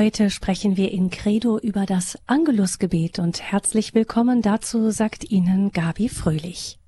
[0.00, 6.08] Heute sprechen wir in Credo über das Angelusgebet und herzlich willkommen dazu sagt Ihnen Gabi
[6.08, 6.78] Fröhlich.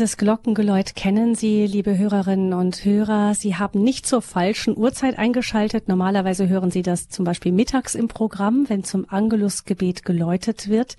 [0.00, 3.34] Dieses Glockengeläut kennen Sie, liebe Hörerinnen und Hörer.
[3.34, 5.88] Sie haben nicht zur falschen Uhrzeit eingeschaltet.
[5.88, 10.96] Normalerweise hören Sie das zum Beispiel mittags im Programm, wenn zum Angelusgebet geläutet wird.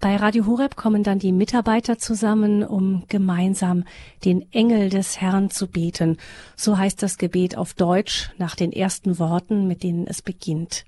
[0.00, 3.84] Bei Radio Horeb kommen dann die Mitarbeiter zusammen, um gemeinsam
[4.24, 6.16] den Engel des Herrn zu beten.
[6.56, 10.84] So heißt das Gebet auf Deutsch nach den ersten Worten, mit denen es beginnt.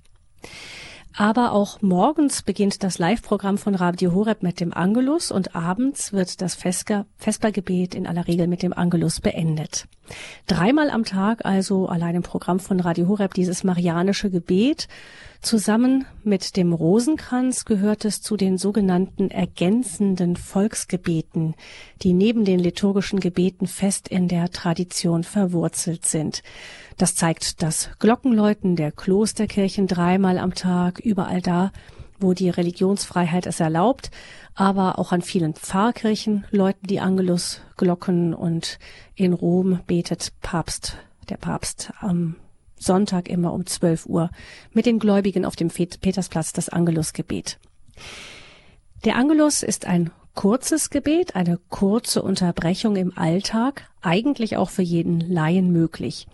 [1.15, 6.41] Aber auch morgens beginnt das Live-Programm von Radio Horeb mit dem Angelus und abends wird
[6.41, 9.87] das Vespergebet in aller Regel mit dem Angelus beendet.
[10.45, 14.87] Dreimal am Tag also allein im Programm von Radio Horeb dieses marianische Gebet.
[15.41, 21.55] Zusammen mit dem Rosenkranz gehört es zu den sogenannten ergänzenden Volksgebeten,
[22.01, 26.41] die neben den liturgischen Gebeten fest in der Tradition verwurzelt sind.
[26.97, 31.71] Das zeigt das Glockenläuten der Klosterkirchen dreimal am Tag, überall da,
[32.19, 34.09] wo die Religionsfreiheit es erlaubt,
[34.55, 38.79] aber auch an vielen Pfarrkirchen läuten die Angelusglocken und
[39.13, 40.97] in Rom betet Papst,
[41.29, 42.37] der Papst am
[42.77, 44.29] Sonntag immer um 12 Uhr
[44.71, 47.59] mit den Gläubigen auf dem Petersplatz das Angelusgebet.
[49.05, 55.19] Der Angelus ist ein kurzes Gebet, eine kurze Unterbrechung im Alltag, eigentlich auch für jeden
[55.19, 56.27] Laien möglich.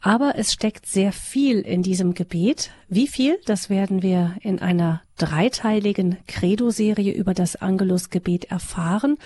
[0.00, 2.70] Aber es steckt sehr viel in diesem Gebet.
[2.88, 3.38] Wie viel?
[3.44, 9.18] Das werden wir in einer dreiteiligen Credo-Serie über das Angelus-Gebet erfahren.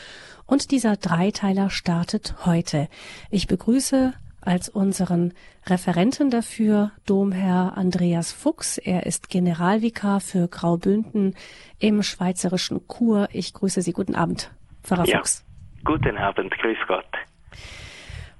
[0.46, 2.88] Und dieser Dreiteiler startet heute.
[3.30, 4.14] Ich begrüße
[4.46, 5.32] als unseren
[5.66, 8.78] Referenten dafür Domherr Andreas Fuchs.
[8.78, 11.34] Er ist Generalvikar für Graubünden
[11.78, 13.28] im schweizerischen Chur.
[13.32, 13.92] Ich grüße Sie.
[13.92, 14.50] Guten Abend,
[14.82, 15.44] Pfarrer ja, Fuchs.
[15.84, 17.06] Guten Abend, grüß Gott.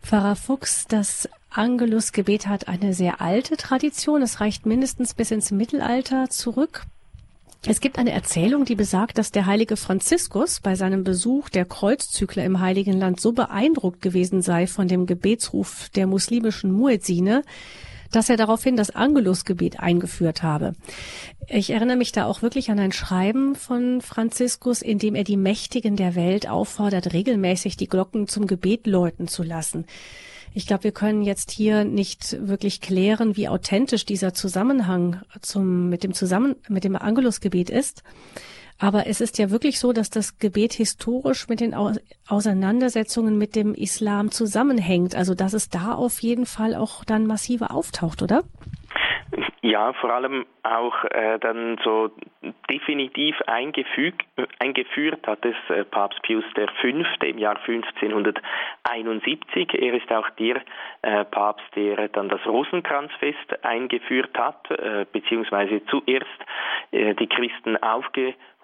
[0.03, 4.23] Pfarrer Fuchs, das Angelusgebet hat eine sehr alte Tradition.
[4.23, 6.83] Es reicht mindestens bis ins Mittelalter zurück.
[7.67, 12.45] Es gibt eine Erzählung, die besagt, dass der heilige Franziskus bei seinem Besuch der Kreuzzügler
[12.45, 17.43] im Heiligen Land so beeindruckt gewesen sei von dem Gebetsruf der muslimischen Muezzine,
[18.13, 20.75] dass er daraufhin das Angelusgebet eingeführt habe.
[21.49, 25.39] Ich erinnere mich da auch wirklich an ein Schreiben von Franziskus, in dem er die
[25.39, 29.87] Mächtigen der Welt auffordert, regelmäßig die Glocken zum Gebet läuten zu lassen.
[30.57, 36.05] Ich glaube, wir können jetzt hier nicht wirklich klären, wie authentisch dieser Zusammenhang zum, mit
[36.05, 38.05] dem Zusammen, mit dem Angelusgebet ist.
[38.79, 41.75] Aber es ist ja wirklich so, dass das Gebet historisch mit den
[42.29, 45.17] Auseinandersetzungen mit dem Islam zusammenhängt.
[45.17, 48.45] Also, dass es da auf jeden Fall auch dann massiver auftaucht, oder?
[49.65, 52.11] Ja, vor allem auch äh, dann so
[52.71, 54.23] definitiv eingeführt
[55.27, 56.45] hat es äh, Papst Pius
[56.83, 56.89] V.
[57.25, 59.73] im Jahr 1571.
[59.73, 60.61] Er ist auch der
[61.01, 66.29] äh, Papst, der dann das Rosenkranzfest eingeführt hat, äh, beziehungsweise zuerst
[66.91, 67.79] äh, die Christen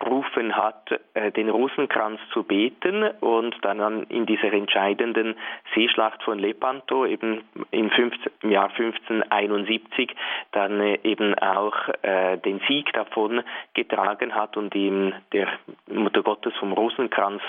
[0.01, 5.37] aufgerufen rufen hat, äh, den Rosenkranz zu beten und dann in dieser entscheidenden
[5.75, 10.15] Seeschlacht von Lepanto eben im, 15, im Jahr 1571
[10.53, 13.43] dann äh, eben auch äh, den Sieg davon
[13.75, 15.49] getragen hat und ihm der
[15.89, 17.43] Mutter Gottes vom Rosenkranz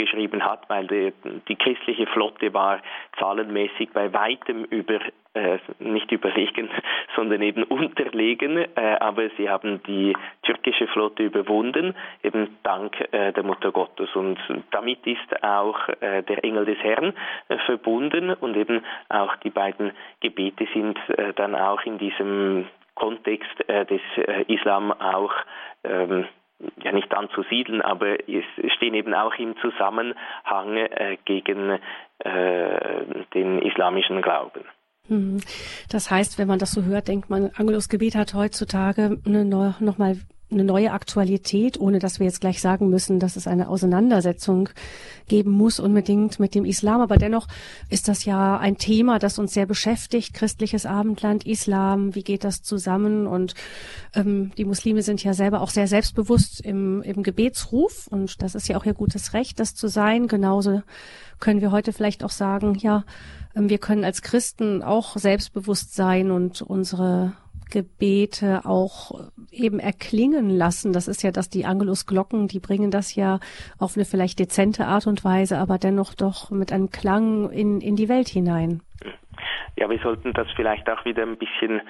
[0.00, 1.12] zugeschrieben hat, weil die,
[1.48, 2.80] die christliche Flotte war
[3.18, 5.00] zahlenmäßig bei weitem über
[5.34, 6.68] äh, nicht überlegen,
[7.16, 13.44] sondern eben unterlegen, äh, aber sie haben die türkische Flotte überwunden, eben dank äh, der
[13.44, 14.08] Mutter Gottes.
[14.16, 14.38] Und
[14.72, 17.12] damit ist auch äh, der Engel des Herrn
[17.48, 23.64] äh, verbunden und eben auch die beiden Gebete sind äh, dann auch in diesem Kontext
[23.66, 24.02] des
[24.48, 25.32] Islam auch
[25.84, 26.26] ähm,
[26.82, 28.44] ja nicht anzusiedeln, aber es
[28.76, 31.78] stehen eben auch im Zusammenhang äh, gegen
[32.18, 34.64] äh, den islamischen Glauben.
[35.08, 35.40] Mhm.
[35.90, 39.74] Das heißt, wenn man das so hört, denkt man, Angelus Gebet hat heutzutage eine neue,
[39.80, 40.16] nochmal
[40.50, 44.68] eine neue Aktualität, ohne dass wir jetzt gleich sagen müssen, dass es eine Auseinandersetzung
[45.28, 47.00] geben muss unbedingt mit dem Islam.
[47.00, 47.46] Aber dennoch
[47.88, 50.34] ist das ja ein Thema, das uns sehr beschäftigt.
[50.34, 53.26] Christliches Abendland, Islam, wie geht das zusammen?
[53.26, 53.54] Und
[54.14, 58.08] ähm, die Muslime sind ja selber auch sehr selbstbewusst im, im Gebetsruf.
[58.08, 60.26] Und das ist ja auch ihr gutes Recht, das zu sein.
[60.26, 60.82] Genauso
[61.38, 63.04] können wir heute vielleicht auch sagen, ja,
[63.54, 67.32] ähm, wir können als Christen auch selbstbewusst sein und unsere
[67.70, 70.92] Gebete auch eben erklingen lassen.
[70.92, 73.40] Das ist ja, dass die Angelusglocken, die bringen das ja
[73.78, 77.96] auf eine vielleicht dezente Art und Weise, aber dennoch doch mit einem Klang in, in
[77.96, 78.82] die Welt hinein
[79.76, 81.82] ja, wir sollten das vielleicht auch wieder ein bisschen,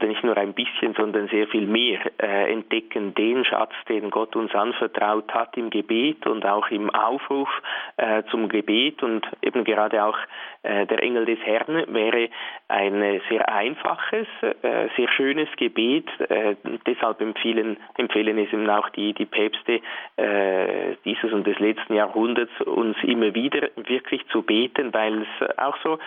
[0.00, 4.54] nicht nur ein bisschen, sondern sehr viel mehr äh, entdecken, den Schatz, den Gott uns
[4.54, 7.48] anvertraut hat im Gebet und auch im Aufruf
[7.96, 10.16] äh, zum Gebet und eben gerade auch
[10.62, 12.28] äh, der Engel des Herrn wäre
[12.68, 16.08] ein sehr einfaches, äh, sehr schönes Gebet.
[16.28, 16.56] Äh,
[16.86, 19.80] deshalb empfehlen, empfehlen es eben auch die, die Päpste
[20.16, 25.76] äh, dieses und des letzten Jahrhunderts, uns immer wieder wirklich zu beten, weil es auch
[25.82, 25.98] so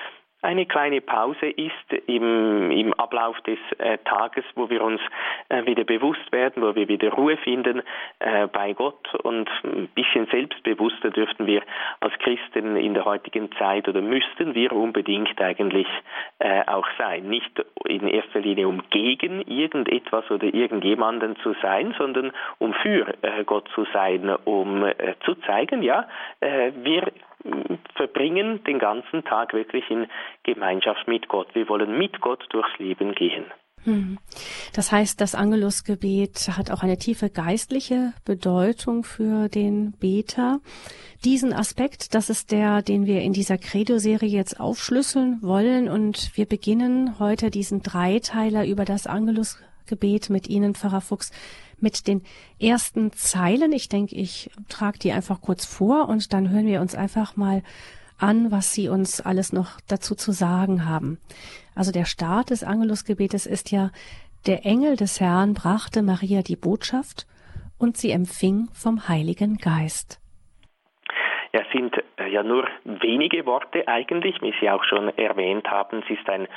[0.45, 5.01] eine kleine Pause ist im, im Ablauf des äh, Tages, wo wir uns
[5.50, 7.81] äh, wieder bewusst werden, wo wir wieder Ruhe finden
[8.19, 11.63] äh, bei Gott und ein bisschen selbstbewusster dürften wir
[12.00, 15.88] als Christen in der heutigen Zeit oder müssten wir unbedingt eigentlich
[16.39, 17.27] äh, auch sein.
[17.27, 17.51] Nicht
[17.86, 23.68] in erster Linie um gegen irgendetwas oder irgendjemanden zu sein, sondern um für äh, Gott
[23.74, 26.07] zu sein, um äh, zu zeigen, ja,
[26.39, 27.12] wir
[27.95, 30.07] verbringen den ganzen Tag wirklich in
[30.44, 31.47] Gemeinschaft mit Gott.
[31.53, 33.45] Wir wollen mit Gott durchs Leben gehen.
[33.86, 34.18] Hm.
[34.74, 40.59] Das heißt, das Angelusgebet hat auch eine tiefe geistliche Bedeutung für den Beter.
[41.24, 45.88] Diesen Aspekt, das ist der, den wir in dieser Credo-Serie jetzt aufschlüsseln wollen.
[45.88, 49.06] Und wir beginnen heute diesen Dreiteiler über das
[49.86, 51.32] Angelusgebet mit Ihnen, Pfarrer Fuchs
[51.80, 52.24] mit den
[52.60, 53.72] ersten Zeilen.
[53.72, 57.62] Ich denke, ich trage die einfach kurz vor und dann hören wir uns einfach mal
[58.18, 61.20] an, was Sie uns alles noch dazu zu sagen haben.
[61.76, 63.92] Also der Start des Angelusgebetes ist ja,
[64.48, 67.26] der Engel des Herrn brachte Maria die Botschaft
[67.80, 70.22] und sie empfing vom Heiligen Geist.
[71.52, 76.04] Ja, sind äh, ja nur wenige Worte eigentlich, wie Sie auch schon erwähnt haben.
[76.04, 76.48] Es ist ein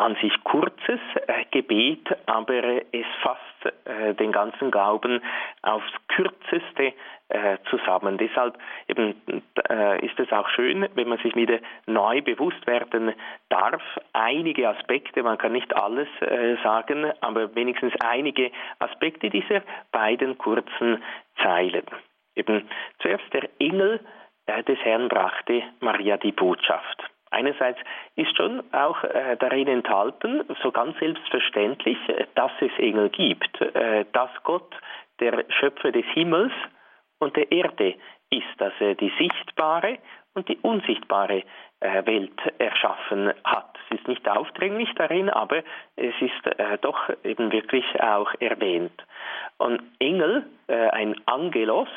[0.00, 5.20] an sich kurzes äh, Gebet, aber es fasst äh, den ganzen Glauben
[5.60, 6.94] aufs kürzeste
[7.28, 8.16] äh, zusammen.
[8.16, 8.58] Deshalb
[8.88, 9.14] eben,
[10.00, 13.12] ist es auch schön, wenn man sich wieder neu bewusst werden
[13.50, 13.82] darf,
[14.12, 16.08] einige Aspekte, man kann nicht alles
[16.64, 18.50] sagen, aber wenigstens einige
[18.80, 19.62] Aspekte dieser
[19.92, 21.02] beiden kurzen
[21.42, 21.84] Zeilen.
[22.34, 22.68] Eben
[23.00, 24.00] zuerst der Engel
[24.66, 27.10] des Herrn brachte Maria die Botschaft.
[27.30, 27.78] Einerseits
[28.16, 34.04] ist schon auch äh, darin enthalten, so ganz selbstverständlich, äh, dass es Engel gibt, äh,
[34.12, 34.74] dass Gott
[35.20, 36.52] der Schöpfer des Himmels
[37.18, 37.94] und der Erde
[38.30, 39.98] ist, dass er die sichtbare
[40.34, 41.42] und die unsichtbare
[41.80, 43.78] äh, Welt erschaffen hat.
[43.88, 45.62] Es ist nicht aufdringlich darin, aber
[45.96, 48.92] es ist äh, doch eben wirklich auch erwähnt.
[49.58, 51.88] Und Engel, äh, ein Angelos,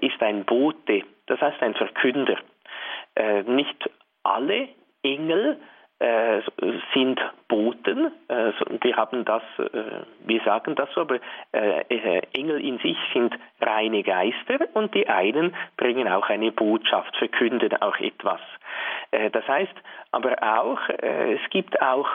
[0.00, 2.36] ist ein Bote, das heißt ein Verkünder.
[3.46, 3.90] Nicht
[4.24, 4.68] alle
[5.02, 5.58] Engel
[6.00, 6.40] äh,
[6.92, 8.10] sind Boten.
[8.28, 11.18] Äh, wir haben das, äh, wir sagen das so, aber
[11.52, 17.16] äh, äh, Engel in sich sind reine Geister und die einen bringen auch eine Botschaft,
[17.16, 18.40] verkünden auch etwas.
[19.12, 19.74] Äh, das heißt
[20.10, 22.08] aber auch, es gibt auch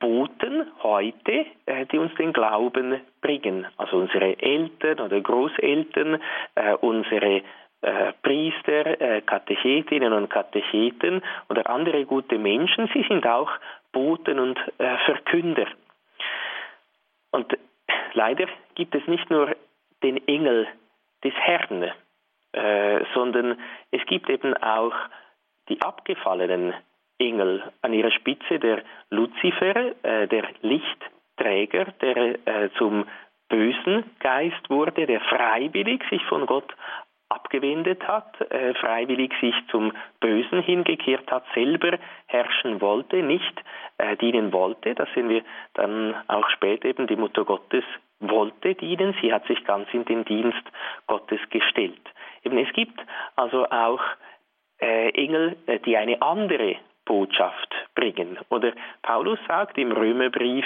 [0.00, 1.46] Boten heute,
[1.92, 3.64] die uns den Glauben bringen.
[3.76, 6.20] Also unsere Eltern oder Großeltern,
[6.80, 7.42] unsere
[7.84, 13.50] äh, Priester, äh, Katechetinnen und Katecheten oder andere gute Menschen, sie sind auch
[13.92, 15.66] Boten und äh, Verkünder.
[17.30, 17.58] Und
[18.14, 19.54] leider gibt es nicht nur
[20.02, 20.66] den Engel
[21.22, 21.90] des Herrn,
[23.12, 23.58] sondern
[23.90, 24.94] es gibt eben auch
[25.68, 26.72] die abgefallenen
[27.18, 33.06] Engel an ihrer Spitze, der Luzifer, der Lichtträger, der zum
[33.48, 36.72] bösen Geist wurde, der freiwillig sich von Gott
[37.28, 43.62] abgewendet hat, äh, freiwillig sich zum Bösen hingekehrt hat, selber herrschen wollte, nicht
[43.98, 44.94] äh, dienen wollte.
[44.94, 45.42] Das sehen wir
[45.74, 47.84] dann auch später eben, die Mutter Gottes
[48.20, 50.62] wollte dienen, sie hat sich ganz in den Dienst
[51.06, 52.00] Gottes gestellt.
[52.44, 52.98] Eben, es gibt
[53.36, 54.00] also auch
[54.80, 58.38] äh, Engel, äh, die eine andere Botschaft bringen.
[58.48, 60.64] Oder Paulus sagt im Römerbrief,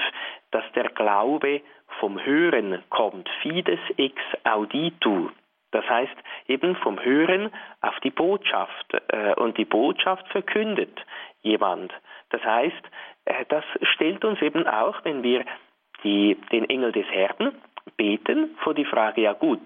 [0.51, 1.63] dass der Glaube
[2.01, 5.31] vom Hören kommt, fides ex auditu.
[5.71, 11.05] Das heißt eben vom Hören auf die Botschaft äh, und die Botschaft verkündet
[11.43, 11.93] jemand.
[12.31, 12.83] Das heißt,
[13.27, 15.45] äh, das stellt uns eben auch, wenn wir
[16.03, 17.53] die, den Engel des Herrn
[17.97, 19.61] beten, vor die Frage, ja gut,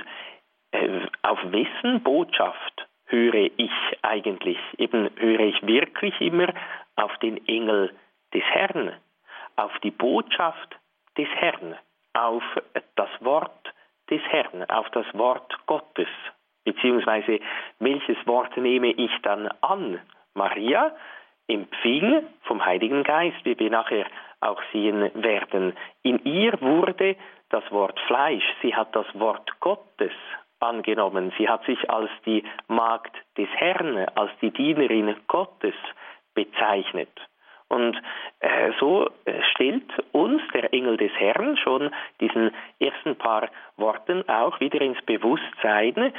[0.72, 4.58] äh, auf wessen Botschaft höre ich eigentlich?
[4.78, 6.52] Eben höre ich wirklich immer
[6.96, 7.94] auf den Engel
[8.34, 8.92] des Herrn,
[9.56, 10.76] auf die Botschaft
[11.16, 11.76] des Herrn,
[12.14, 12.42] auf
[12.96, 13.72] das Wort
[14.12, 16.08] des Herrn, auf das Wort Gottes.
[16.64, 17.40] Beziehungsweise
[17.78, 20.00] welches Wort nehme ich dann an?
[20.34, 20.94] Maria
[21.48, 24.06] empfing vom Heiligen Geist, wie wir nachher
[24.40, 25.74] auch sehen werden.
[26.02, 27.16] In ihr wurde
[27.48, 30.12] das Wort Fleisch, sie hat das Wort Gottes
[30.60, 35.74] angenommen, sie hat sich als die Magd des Herrn, als die Dienerin Gottes
[36.34, 37.10] bezeichnet.
[37.72, 37.96] Und
[38.40, 43.48] äh, so äh, stellt uns der Engel des Herrn schon diesen ersten paar
[43.78, 46.12] Worten auch wieder ins Bewusstsein,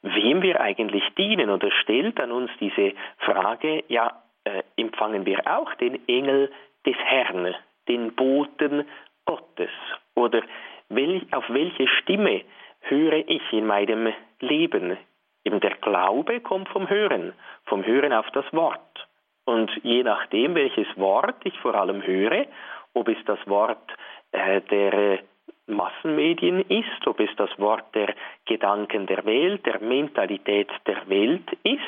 [0.00, 5.74] wem wir eigentlich dienen oder stellt an uns diese Frage, ja, äh, empfangen wir auch
[5.74, 6.50] den Engel
[6.86, 7.54] des Herrn,
[7.86, 8.88] den Boten
[9.26, 9.70] Gottes?
[10.14, 10.40] Oder
[10.88, 12.44] wel, auf welche Stimme
[12.80, 14.96] höre ich in meinem Leben?
[15.44, 17.34] Eben der Glaube kommt vom Hören,
[17.66, 19.06] vom Hören auf das Wort.
[19.44, 22.46] Und je nachdem, welches Wort ich vor allem höre,
[22.94, 23.92] ob es das Wort
[24.32, 25.20] äh, der
[25.66, 28.14] Massenmedien ist, ob es das Wort der
[28.46, 31.80] Gedanken der Welt, der Mentalität der Welt ist,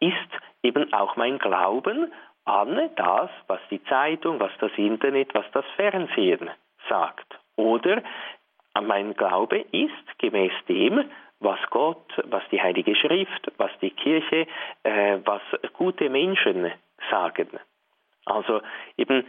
[0.00, 0.14] ist
[0.62, 2.12] eben auch mein Glauben
[2.44, 6.50] an das, was die Zeitung, was das Internet, was das Fernsehen
[6.88, 7.38] sagt.
[7.56, 8.02] Oder
[8.80, 11.04] mein Glaube ist gemäß dem,
[11.40, 14.46] was Gott, was die Heilige Schrift, was die Kirche,
[14.82, 15.42] äh, was
[15.74, 16.72] gute Menschen
[17.10, 17.48] sagen.
[18.24, 18.60] Also
[18.96, 19.24] eben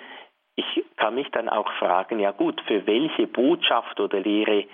[0.60, 4.66] ich kann mich dann auch fragen, ja gut, für welche Botschaft oder Lehre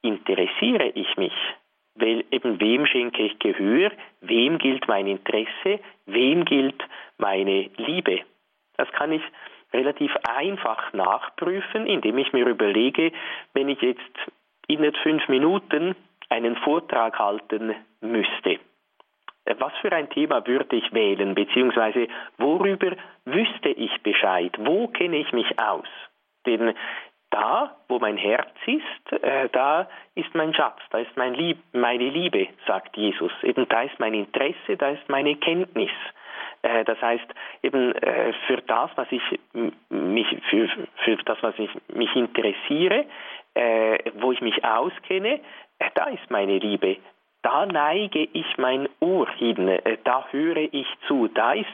[0.00, 1.34] interessiere ich mich?
[1.94, 3.90] Wel, eben wem schenke ich Gehör?
[4.20, 5.80] Wem gilt mein Interesse?
[6.06, 6.82] Wem gilt
[7.18, 8.20] meine Liebe?
[8.76, 9.22] Das kann ich
[9.72, 13.12] relativ einfach nachprüfen, indem ich mir überlege,
[13.52, 14.00] wenn ich jetzt
[14.66, 15.94] in fünf Minuten
[16.30, 18.60] einen Vortrag halten müsste
[19.58, 22.92] was für ein Thema würde ich wählen, beziehungsweise worüber
[23.24, 25.88] wüsste ich Bescheid, wo kenne ich mich aus?
[26.46, 26.74] Denn
[27.30, 32.08] da, wo mein Herz ist, äh, da ist mein Schatz, da ist mein Lieb, meine
[32.08, 33.32] Liebe, sagt Jesus.
[33.42, 35.90] Eben da ist mein Interesse, da ist meine Kenntnis.
[36.62, 37.26] Äh, das heißt,
[37.62, 39.22] eben äh, für das, was ich
[39.90, 40.68] mich, für,
[41.04, 43.04] für das, was ich mich interessiere,
[44.20, 45.40] wo ich mich auskenne,
[45.94, 46.98] da ist meine Liebe
[47.42, 51.66] da neige ich mein Ohr hin, äh, da höre ich zu, da ist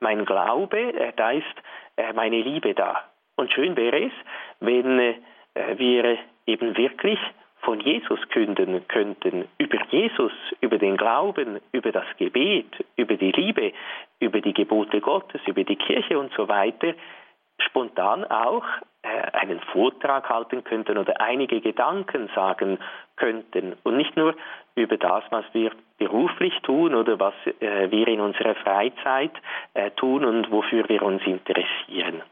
[0.00, 1.44] mein Glaube, äh, da ist
[1.96, 3.04] äh, meine Liebe da.
[3.36, 4.12] Und schön wäre es,
[4.58, 5.14] wenn
[5.76, 7.20] wir eben wirklich
[7.60, 13.72] von Jesus künden könnten, über Jesus, über den Glauben, über das Gebet, über die Liebe,
[14.18, 16.94] über die Gebote Gottes, über die Kirche und so weiter,
[17.58, 18.64] spontan auch
[19.32, 22.78] einen Vortrag halten könnten oder einige Gedanken sagen
[23.16, 24.34] könnten und nicht nur
[24.74, 29.32] über das, was wir beruflich tun oder was äh, wir in unserer Freizeit
[29.74, 32.22] äh, tun und wofür wir uns interessieren.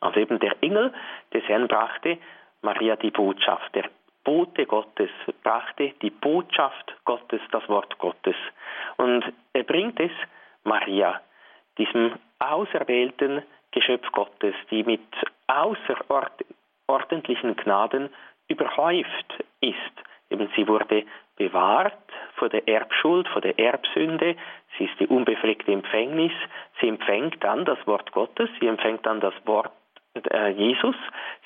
[0.00, 0.92] Also eben der Engel
[1.32, 2.18] des Herrn brachte
[2.62, 3.84] Maria die Botschaft, der
[4.24, 5.10] Bote Gottes
[5.44, 8.34] brachte die Botschaft Gottes, das Wort Gottes.
[8.96, 10.10] Und er bringt es
[10.64, 11.20] Maria,
[11.78, 13.42] diesem auserwählten
[13.76, 15.02] Geschöpf Gottes, die mit
[15.48, 18.08] außerordentlichen Gnaden
[18.48, 19.76] überhäuft ist.
[20.30, 21.04] Eben sie wurde
[21.36, 21.92] bewahrt
[22.36, 24.36] vor der Erbschuld, vor der Erbsünde.
[24.78, 26.32] Sie ist die unbefleckte Empfängnis.
[26.80, 28.48] Sie empfängt dann das Wort Gottes.
[28.60, 29.72] Sie empfängt dann das Wort
[30.30, 30.96] äh, Jesus.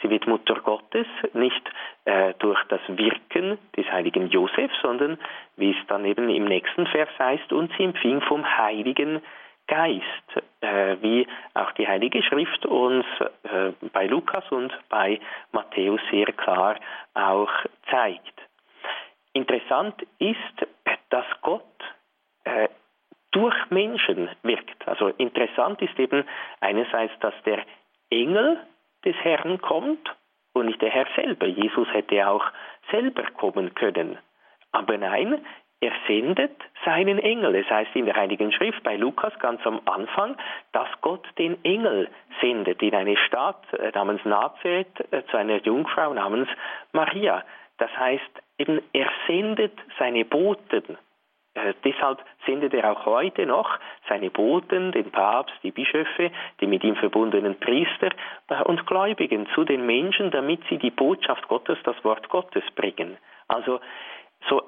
[0.00, 1.68] Sie wird Mutter Gottes, nicht
[2.04, 5.18] äh, durch das Wirken des heiligen Josef, sondern
[5.56, 9.20] wie es dann eben im nächsten Vers heißt, und sie empfing vom Heiligen
[9.70, 13.06] Geist, äh, wie auch die Heilige Schrift uns
[13.44, 15.20] äh, bei Lukas und bei
[15.52, 16.74] Matthäus sehr klar
[17.14, 17.52] auch
[17.88, 18.34] zeigt.
[19.32, 20.66] Interessant ist,
[21.10, 21.62] dass Gott
[22.42, 22.68] äh,
[23.30, 24.88] durch Menschen wirkt.
[24.88, 26.24] Also interessant ist eben
[26.58, 27.62] einerseits, dass der
[28.10, 28.58] Engel
[29.04, 30.16] des Herrn kommt
[30.52, 31.46] und nicht der Herr selber.
[31.46, 32.44] Jesus hätte auch
[32.90, 34.18] selber kommen können.
[34.72, 35.44] Aber nein,
[35.80, 37.54] er sendet seinen Engel.
[37.54, 40.36] Es heißt in der Heiligen Schrift bei Lukas ganz am Anfang,
[40.72, 42.08] dass Gott den Engel
[42.40, 46.48] sendet in eine Stadt äh, namens Nazareth äh, zu einer Jungfrau namens
[46.92, 47.42] Maria.
[47.78, 50.98] Das heißt, eben er sendet seine Boten.
[51.54, 56.84] Äh, deshalb sendet er auch heute noch seine Boten, den Papst, die Bischöfe, die mit
[56.84, 58.10] ihm verbundenen Priester
[58.64, 63.16] und Gläubigen zu den Menschen, damit sie die Botschaft Gottes, das Wort Gottes bringen.
[63.48, 63.80] Also
[64.48, 64.62] so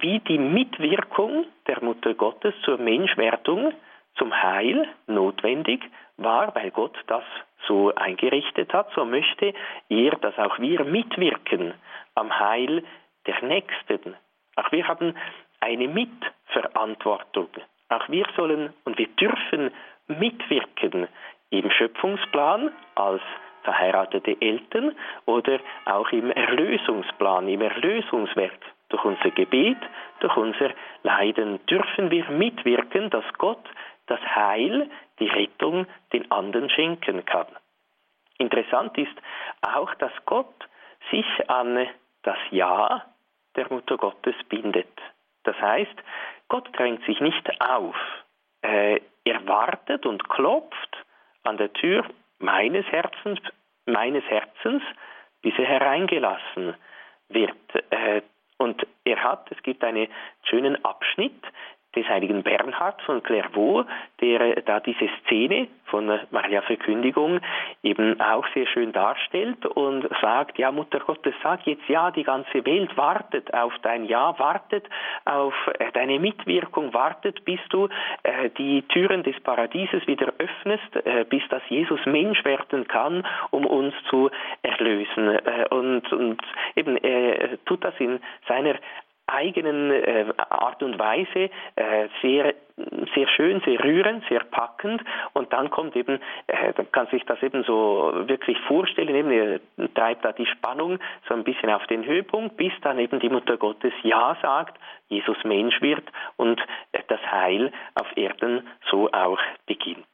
[0.00, 3.72] wie die Mitwirkung der Mutter Gottes zur Menschwerdung,
[4.16, 5.82] zum Heil notwendig
[6.16, 7.24] war, weil Gott das
[7.66, 9.52] so eingerichtet hat, so möchte
[9.88, 11.74] er, dass auch wir mitwirken
[12.14, 12.84] am Heil
[13.26, 14.14] der Nächsten.
[14.56, 15.14] Auch wir haben
[15.60, 17.48] eine Mitverantwortung.
[17.88, 19.70] Auch wir sollen und wir dürfen
[20.06, 21.08] mitwirken
[21.50, 23.22] im Schöpfungsplan als
[23.62, 24.94] verheiratete Eltern
[25.26, 29.78] oder auch im Erlösungsplan, im Erlösungswerk durch unser Gebet,
[30.20, 30.70] durch unser
[31.02, 33.64] Leiden dürfen wir mitwirken, dass Gott
[34.06, 37.46] das Heil, die Rettung den anderen schenken kann.
[38.38, 39.16] Interessant ist
[39.62, 40.54] auch, dass Gott
[41.10, 41.86] sich an
[42.22, 43.04] das Ja
[43.56, 44.88] der Mutter Gottes bindet.
[45.44, 45.94] Das heißt,
[46.48, 47.96] Gott drängt sich nicht auf.
[48.62, 51.04] Äh, er wartet und klopft
[51.44, 52.04] an der Tür
[52.38, 53.40] meines Herzens,
[53.86, 54.82] meines Herzens,
[55.42, 56.74] bis er hereingelassen
[57.28, 57.54] wird.
[58.56, 60.08] Und er hat, es gibt einen
[60.44, 61.42] schönen Abschnitt
[61.94, 63.86] des heiligen Bernhard von Clairvaux,
[64.20, 67.40] der da diese Szene von Maria Verkündigung
[67.82, 72.66] eben auch sehr schön darstellt und sagt, ja Mutter Gottes, sag jetzt ja, die ganze
[72.66, 74.88] Welt wartet auf dein Ja, wartet
[75.24, 77.88] auf äh, deine Mitwirkung, wartet, bis du
[78.22, 83.64] äh, die Türen des Paradieses wieder öffnest, äh, bis das Jesus Mensch werden kann, um
[83.66, 84.30] uns zu
[84.62, 85.28] erlösen.
[85.28, 86.42] Äh, und, und
[86.74, 86.98] eben
[87.66, 88.74] tut das in seiner
[89.26, 92.54] eigenen äh, Art und Weise äh, sehr
[93.14, 95.00] sehr schön, sehr rührend, sehr packend
[95.32, 99.60] und dann kommt eben, äh, man kann sich das eben so wirklich vorstellen, eben er
[99.94, 103.56] treibt da die Spannung so ein bisschen auf den Höhepunkt, bis dann eben die Mutter
[103.58, 104.76] Gottes Ja sagt,
[105.08, 106.04] Jesus Mensch wird
[106.36, 106.60] und
[106.92, 110.04] äh, das Heil auf Erden so auch beginnt.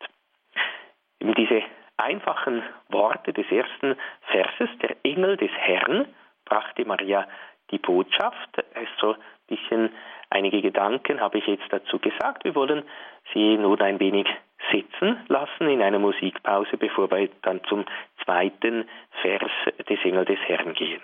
[1.18, 1.62] Eben diese
[1.96, 6.06] einfachen Worte des ersten Verses, der Engel des Herrn
[6.44, 7.26] brachte Maria
[7.70, 8.64] die Botschaft.
[8.74, 9.90] Also ein bisschen
[10.30, 12.44] einige Gedanken habe ich jetzt dazu gesagt.
[12.44, 12.84] Wir wollen
[13.32, 14.26] Sie nun ein wenig
[14.70, 17.84] sitzen lassen in einer Musikpause, bevor wir dann zum
[18.24, 18.88] zweiten
[19.22, 19.50] Vers
[19.88, 21.00] des Engel des Herrn gehen.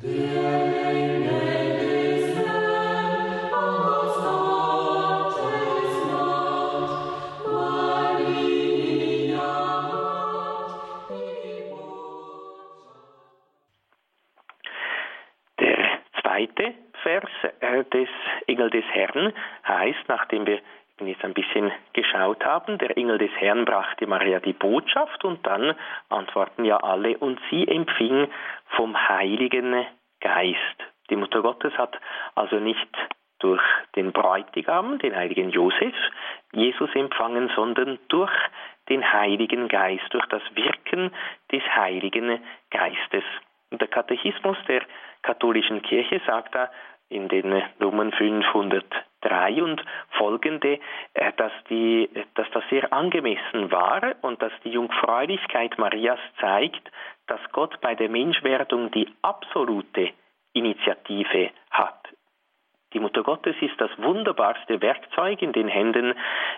[0.00, 1.59] zweite
[17.02, 17.30] Vers
[17.60, 18.08] äh, des
[18.46, 19.32] Engel des Herrn
[19.66, 20.60] heißt, nachdem wir
[21.06, 25.74] jetzt ein bisschen geschaut haben, der Engel des Herrn brachte Maria die Botschaft und dann
[26.08, 28.28] antworten ja alle und sie empfing
[28.76, 29.86] vom Heiligen
[30.20, 30.58] Geist.
[31.08, 31.98] Die Mutter Gottes hat
[32.34, 32.88] also nicht
[33.40, 33.62] durch
[33.96, 35.94] den Bräutigam, den heiligen Josef,
[36.52, 38.32] Jesus empfangen, sondern durch
[38.88, 41.10] den Heiligen Geist, durch das Wirken
[41.50, 42.38] des Heiligen
[42.70, 43.24] Geistes.
[43.70, 44.82] Und der Katechismus der
[45.22, 46.70] katholischen Kirche sagt da
[47.10, 50.78] in den Nummern 503 und folgende,
[51.14, 56.90] äh, dass, die, dass das sehr angemessen war und dass die Jungfräulichkeit Marias zeigt,
[57.26, 60.10] dass Gott bei der Menschwerdung die absolute
[60.52, 62.00] Initiative hat.
[62.92, 66.14] Die Mutter Gottes ist das wunderbarste Werkzeug in den Händen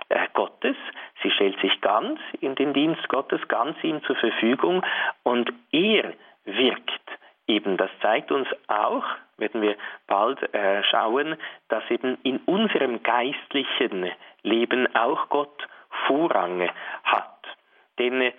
[0.09, 0.77] äh, Gottes.
[1.23, 4.83] Sie stellt sich ganz in den Dienst Gottes, ganz ihm zur Verfügung
[5.25, 7.01] und er wirkt
[7.47, 7.77] eben.
[7.77, 9.05] Das zeigt uns auch,
[9.37, 9.77] werden wir
[10.07, 11.37] bald äh, schauen,
[11.69, 14.11] dass eben in unserem geistlichen
[14.43, 15.69] Leben auch Gott
[16.07, 16.69] Vorrang
[17.05, 17.39] hat.
[17.99, 18.33] Denn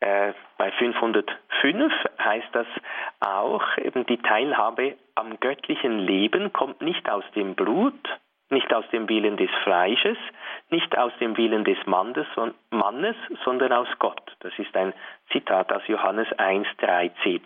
[0.00, 2.66] äh, bei 505 heißt das
[3.20, 7.94] auch, eben die Teilhabe am göttlichen Leben kommt nicht aus dem Blut,
[8.50, 10.18] nicht aus dem Willen des Fleisches,
[10.70, 12.26] nicht aus dem Willen des Mannes,
[12.70, 14.36] Mannes sondern aus Gott.
[14.40, 14.92] Das ist ein
[15.32, 17.40] Zitat aus Johannes 1, 13.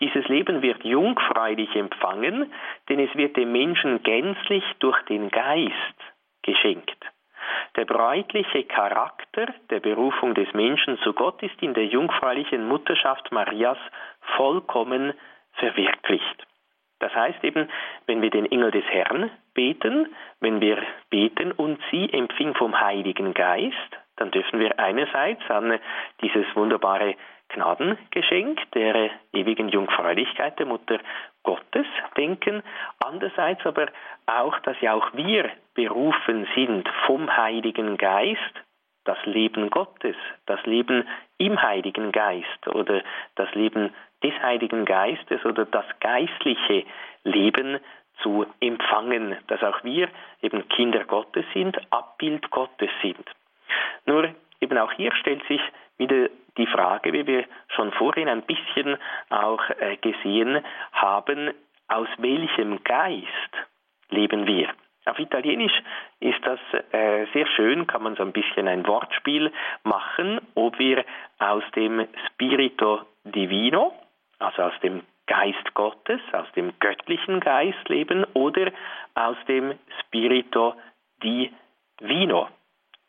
[0.00, 2.52] Dieses Leben wird jungfräulich empfangen,
[2.88, 5.74] denn es wird dem Menschen gänzlich durch den Geist
[6.42, 6.98] geschenkt.
[7.76, 13.78] Der bräutliche Charakter der Berufung des Menschen zu Gott ist in der jungfräulichen Mutterschaft Marias
[14.36, 15.14] vollkommen
[15.54, 16.46] verwirklicht.
[16.98, 17.68] Das heißt eben,
[18.06, 23.34] wenn wir den Engel des Herrn beten, wenn wir beten und sie empfing vom Heiligen
[23.34, 25.78] Geist, dann dürfen wir einerseits an
[26.22, 27.14] dieses wunderbare
[27.48, 30.98] Gnadengeschenk der ewigen Jungfräulichkeit der Mutter
[31.42, 32.62] Gottes denken,
[33.04, 33.86] andererseits aber
[34.26, 38.40] auch, dass ja auch wir berufen sind vom Heiligen Geist,
[39.04, 41.06] das Leben Gottes, das Leben
[41.38, 43.02] im Heiligen Geist oder
[43.36, 46.84] das Leben des Heiligen Geistes oder das geistliche
[47.22, 47.78] Leben
[48.22, 50.08] zu empfangen, dass auch wir
[50.42, 53.24] eben Kinder Gottes sind, Abbild Gottes sind.
[54.06, 55.60] Nur eben auch hier stellt sich
[55.98, 58.98] wieder die Frage, wie wir schon vorhin ein bisschen
[59.30, 61.52] auch äh, gesehen haben,
[61.88, 63.52] aus welchem Geist
[64.10, 64.68] leben wir?
[65.06, 65.72] Auf Italienisch
[66.18, 66.58] ist das
[66.92, 69.52] äh, sehr schön, kann man so ein bisschen ein Wortspiel
[69.84, 71.04] machen, ob wir
[71.38, 73.92] aus dem Spirito Divino,
[74.40, 78.72] also aus dem Geist Gottes, aus dem göttlichen Geist leben oder
[79.14, 80.74] aus dem Spirito
[81.22, 82.48] Divino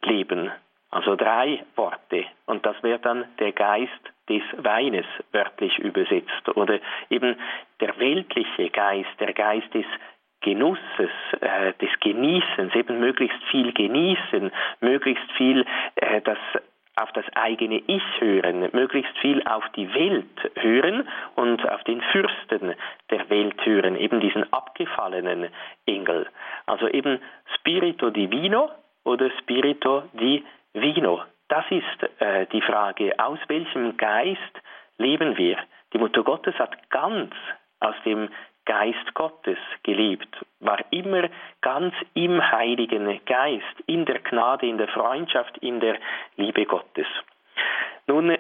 [0.04, 0.52] leben.
[0.90, 2.26] Also drei Worte.
[2.46, 3.92] Und das wäre dann der Geist
[4.30, 6.50] des Weines wörtlich übersetzt.
[6.56, 7.36] Oder eben
[7.82, 9.86] der weltliche Geist, der Geist des
[10.42, 11.10] Genusses,
[11.42, 16.38] äh, des Genießens, eben möglichst viel genießen, möglichst viel äh, das
[16.98, 22.74] auf das eigene Ich hören, möglichst viel auf die Welt hören und auf den Fürsten
[23.12, 25.50] der Welt hören, eben diesen abgefallenen
[25.86, 26.28] Engel.
[26.66, 27.20] Also eben
[27.56, 28.72] Spirito Divino
[29.04, 30.04] oder Spirito
[30.82, 31.22] Divino.
[31.48, 34.40] Das ist äh, die Frage, aus welchem Geist
[34.98, 35.58] leben wir?
[35.94, 37.34] Die Mutter Gottes hat ganz
[37.80, 38.30] aus dem
[38.66, 40.28] Geist Gottes gelebt,
[40.60, 41.30] war immer
[41.62, 45.98] ganz im Heiligen Geist, in der Gnade, in der Freundschaft, in der
[46.36, 47.08] Liebe Gottes.
[48.08, 48.38] Nun,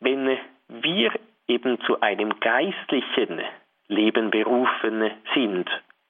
[0.00, 1.12] wenn wir
[1.46, 3.42] eben zu einem geistlichen
[3.88, 5.68] Leben berufen sind,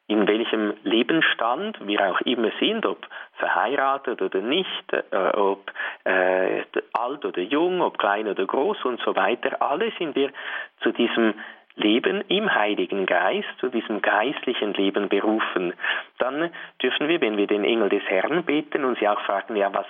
[0.09, 5.73] in welchem Lebensstand wir auch immer sind, ob verheiratet oder nicht, äh, ob
[6.05, 10.31] äh, alt oder jung, ob klein oder groß und so weiter, alle sind wir
[10.83, 11.35] zu diesem
[11.77, 15.75] Leben im Heiligen Geist, zu diesem geistlichen Leben berufen,
[16.19, 16.51] dann
[16.83, 19.87] dürfen wir, wenn wir den Engel des Herrn beten, uns ja auch fragen, ja, was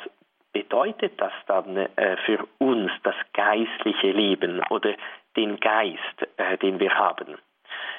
[0.52, 4.94] bedeutet das dann äh, für uns, das geistliche Leben oder
[5.36, 7.36] den Geist, äh, den wir haben?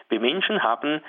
[0.09, 1.01] Wir Menschen haben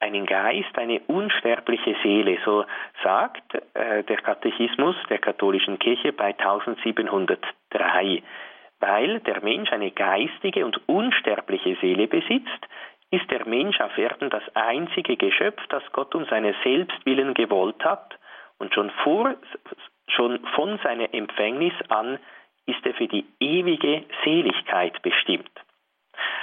[0.00, 2.64] einen Geist, eine unsterbliche Seele, so
[3.02, 8.22] sagt äh, der Katechismus der katholischen Kirche bei 1703.
[8.78, 12.66] Weil der Mensch eine geistige und unsterbliche Seele besitzt,
[13.10, 18.18] ist der Mensch auf Erden das einzige Geschöpf, das Gott um seine Selbstwillen gewollt hat
[18.58, 19.34] und schon, vor,
[20.08, 22.18] schon von seiner Empfängnis an
[22.66, 25.50] ist er für die ewige Seligkeit bestimmt.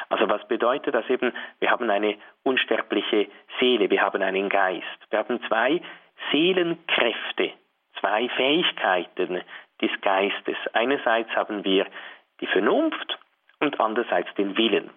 [0.09, 1.33] Also was bedeutet das eben?
[1.59, 3.27] Wir haben eine unsterbliche
[3.59, 4.85] Seele, wir haben einen Geist.
[5.09, 5.81] Wir haben zwei
[6.31, 7.51] Seelenkräfte,
[7.99, 9.41] zwei Fähigkeiten
[9.81, 10.57] des Geistes.
[10.73, 11.85] Einerseits haben wir
[12.41, 13.19] die Vernunft
[13.59, 14.89] und andererseits den Willen.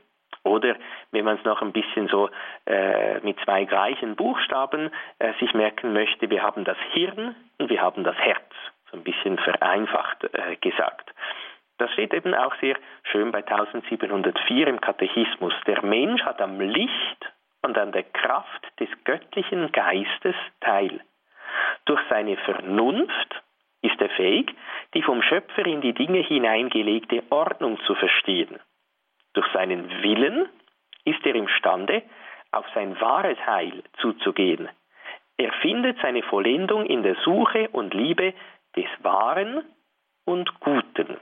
[0.43, 0.77] Oder
[1.11, 2.31] wenn man es noch ein bisschen so
[2.67, 7.83] äh, mit zwei gleichen Buchstaben äh, sich merken möchte, wir haben das Hirn und wir
[7.83, 8.53] haben das Herz,
[8.91, 11.06] so ein bisschen vereinfacht äh, gesagt.
[11.79, 15.53] Das steht eben auch sehr schön bei 1704 im Katechismus.
[15.67, 21.01] Der Mensch hat am Licht und an der Kraft des göttlichen Geistes teil.
[21.85, 23.43] Durch seine Vernunft
[23.83, 24.55] ist er fähig,
[24.95, 28.59] die vom Schöpfer in die Dinge hineingelegte Ordnung zu verstehen.
[29.35, 30.49] Durch seinen Willen
[31.05, 32.03] ist er imstande,
[32.53, 34.69] auf sein wahres Heil zuzugehen.
[35.37, 38.33] Er findet seine Vollendung in der Suche und Liebe
[38.75, 39.63] des Wahren
[40.25, 41.19] und Guten.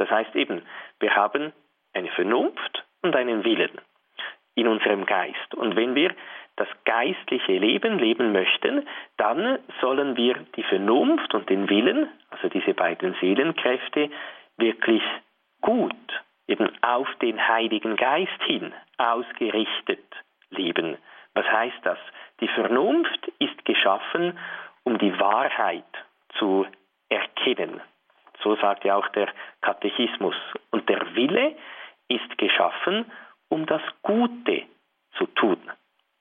[0.00, 0.62] Das heißt eben,
[0.98, 1.52] wir haben
[1.92, 3.78] eine Vernunft und einen Willen
[4.54, 5.54] in unserem Geist.
[5.54, 6.14] Und wenn wir
[6.56, 12.72] das geistliche Leben leben möchten, dann sollen wir die Vernunft und den Willen, also diese
[12.72, 14.08] beiden Seelenkräfte,
[14.56, 15.02] wirklich
[15.60, 15.94] gut,
[16.48, 20.04] eben auf den Heiligen Geist hin ausgerichtet
[20.48, 20.96] leben.
[21.34, 21.98] Was heißt das?
[22.40, 24.38] Die Vernunft ist geschaffen,
[24.82, 25.84] um die Wahrheit
[26.38, 26.66] zu
[27.10, 27.82] erkennen.
[28.42, 29.28] So sagt ja auch der
[29.60, 30.36] Katechismus.
[30.70, 31.56] Und der Wille
[32.08, 33.10] ist geschaffen,
[33.48, 34.62] um das Gute
[35.16, 35.58] zu tun.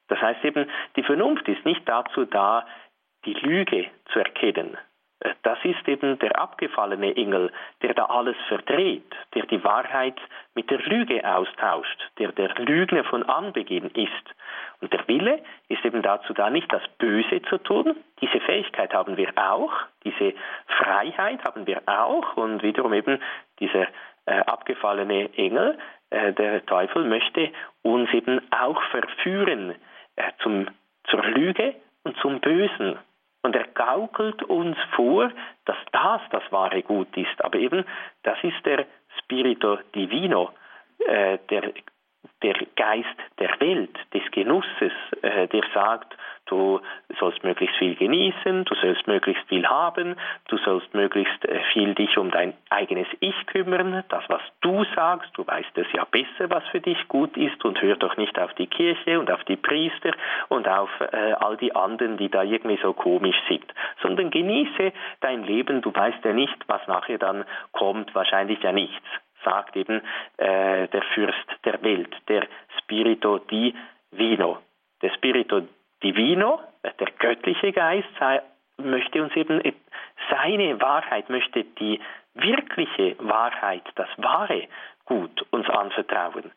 [0.07, 2.65] Das heißt eben, die Vernunft ist nicht dazu da,
[3.25, 4.77] die Lüge zu erkennen.
[5.19, 7.51] Äh, das ist eben der abgefallene Engel,
[7.81, 10.19] der da alles verdreht, der die Wahrheit
[10.55, 14.35] mit der Lüge austauscht, der der Lügner von Anbeginn ist.
[14.81, 17.95] Und der Wille ist eben dazu da, nicht das Böse zu tun.
[18.21, 20.33] Diese Fähigkeit haben wir auch, diese
[20.67, 23.19] Freiheit haben wir auch und wiederum eben
[23.59, 23.87] dieser
[24.25, 25.77] äh, abgefallene Engel,
[26.11, 27.51] äh, der Teufel möchte
[27.81, 29.75] uns eben auch verführen
[30.15, 30.67] äh, zum,
[31.05, 32.97] zur Lüge und zum Bösen.
[33.41, 35.31] Und er gaukelt uns vor,
[35.65, 37.43] dass das das wahre Gut ist.
[37.43, 37.85] Aber eben,
[38.23, 38.85] das ist der
[39.19, 40.51] Spirito Divino,
[40.99, 41.73] äh, der
[42.41, 43.07] der Geist
[43.39, 46.79] der Welt, des Genusses, äh, der sagt, du
[47.19, 50.15] sollst möglichst viel genießen, du sollst möglichst viel haben,
[50.47, 55.29] du sollst möglichst äh, viel dich um dein eigenes Ich kümmern, das, was du sagst,
[55.33, 58.53] du weißt es ja besser, was für dich gut ist und hör doch nicht auf
[58.53, 60.11] die Kirche und auf die Priester
[60.47, 63.65] und auf äh, all die anderen, die da irgendwie so komisch sind,
[64.01, 69.05] sondern genieße dein Leben, du weißt ja nicht, was nachher dann kommt, wahrscheinlich ja nichts
[69.49, 70.01] sagt eben
[70.37, 72.45] äh, der Fürst der Welt, der
[72.77, 74.59] Spirito Divino.
[75.01, 75.61] Der Spirito
[76.03, 78.41] Divino, äh, der göttliche Geist, sei,
[78.77, 79.61] möchte uns eben
[80.29, 81.99] seine Wahrheit, möchte die
[82.35, 84.67] wirkliche Wahrheit, das wahre
[85.05, 86.51] Gut uns anvertrauen.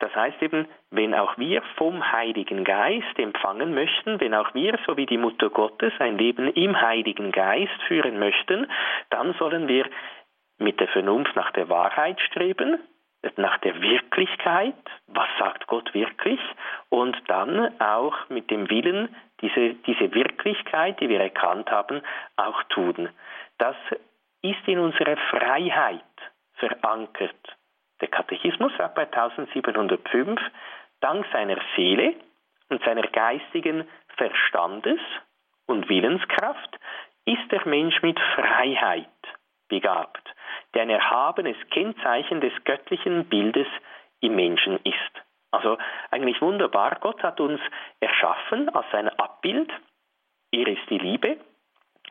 [0.00, 4.96] Das heißt eben, wenn auch wir vom Heiligen Geist empfangen möchten, wenn auch wir, so
[4.96, 8.66] wie die Mutter Gottes, ein Leben im Heiligen Geist führen möchten,
[9.10, 9.84] dann sollen wir
[10.60, 12.78] mit der Vernunft nach der Wahrheit streben,
[13.36, 14.74] nach der Wirklichkeit,
[15.06, 16.40] was sagt Gott wirklich,
[16.88, 22.02] und dann auch mit dem Willen, diese, diese Wirklichkeit, die wir erkannt haben,
[22.36, 23.08] auch tun.
[23.58, 23.76] Das
[24.42, 26.02] ist in unserer Freiheit
[26.54, 27.56] verankert.
[28.00, 30.40] Der Katechismus sagt bei 1705,
[31.00, 32.14] dank seiner Seele
[32.70, 35.00] und seiner geistigen Verstandes
[35.66, 36.78] und Willenskraft
[37.26, 39.08] ist der Mensch mit Freiheit
[39.68, 40.34] begabt,
[40.78, 43.66] ein erhabenes Kennzeichen des göttlichen Bildes
[44.20, 45.24] im Menschen ist.
[45.50, 45.78] Also
[46.10, 47.60] eigentlich wunderbar, Gott hat uns
[47.98, 49.70] erschaffen als sein Abbild,
[50.52, 51.38] er ist die Liebe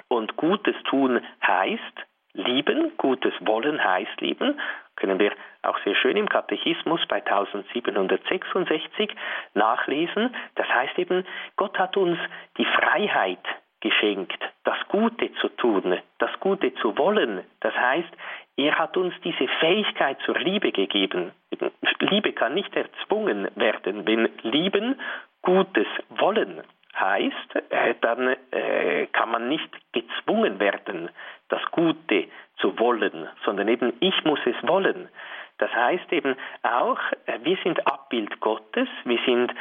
[0.07, 4.59] und Gutes tun heißt lieben, Gutes wollen heißt lieben,
[4.95, 9.09] können wir auch sehr schön im Katechismus bei 1766
[9.53, 10.35] nachlesen.
[10.55, 12.19] Das heißt eben, Gott hat uns
[12.57, 13.39] die Freiheit
[13.81, 17.45] geschenkt, das Gute zu tun, das Gute zu wollen.
[17.61, 18.09] Das heißt,
[18.59, 21.31] er hat uns diese Fähigkeit zur Liebe gegeben.
[21.99, 24.05] Liebe kann nicht erzwungen werden.
[24.05, 24.99] Wenn lieben
[25.41, 26.61] Gutes wollen
[26.99, 31.09] heißt, äh, dann äh, kann man nicht gezwungen werden,
[31.47, 35.07] das Gute zu wollen, sondern eben ich muss es wollen.
[35.59, 39.53] Das heißt eben auch, äh, wir sind Abbild Gottes, wir sind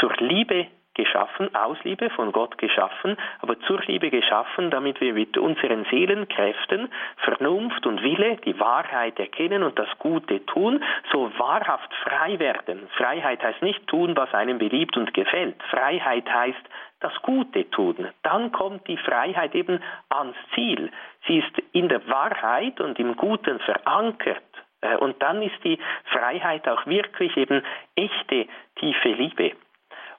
[0.00, 5.36] zur Liebe geschaffen, aus Liebe von Gott geschaffen, aber zur Liebe geschaffen, damit wir mit
[5.38, 12.38] unseren Seelenkräften, Vernunft und Wille die Wahrheit erkennen und das Gute tun, so wahrhaft frei
[12.38, 12.88] werden.
[12.96, 15.56] Freiheit heißt nicht tun, was einem beliebt und gefällt.
[15.70, 16.68] Freiheit heißt
[17.00, 18.08] das Gute tun.
[18.22, 20.90] Dann kommt die Freiheit eben ans Ziel.
[21.26, 24.42] Sie ist in der Wahrheit und im Guten verankert.
[24.80, 27.62] Äh, und dann ist die Freiheit auch wirklich eben
[27.96, 29.52] echte, tiefe Liebe.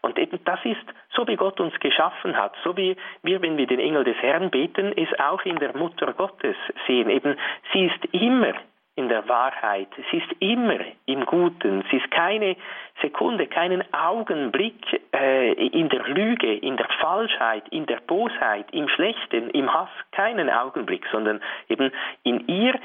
[0.03, 0.85] Und eben das ist,
[1.15, 4.51] so wie Gott uns geschaffen hat, so wie wir, wenn wir den Engel des Herrn
[4.51, 7.09] beten, es auch in der Mutter Gottes sehen.
[7.09, 7.37] Eben,
[7.71, 8.53] sie ist immer
[8.95, 12.57] in der Wahrheit, sie ist immer im Guten, sie ist keine
[13.01, 19.49] Sekunde, keinen Augenblick äh, in der Lüge, in der Falschheit, in der Bosheit, im Schlechten,
[19.51, 21.91] im Hass, keinen Augenblick, sondern eben
[22.23, 22.77] in ihr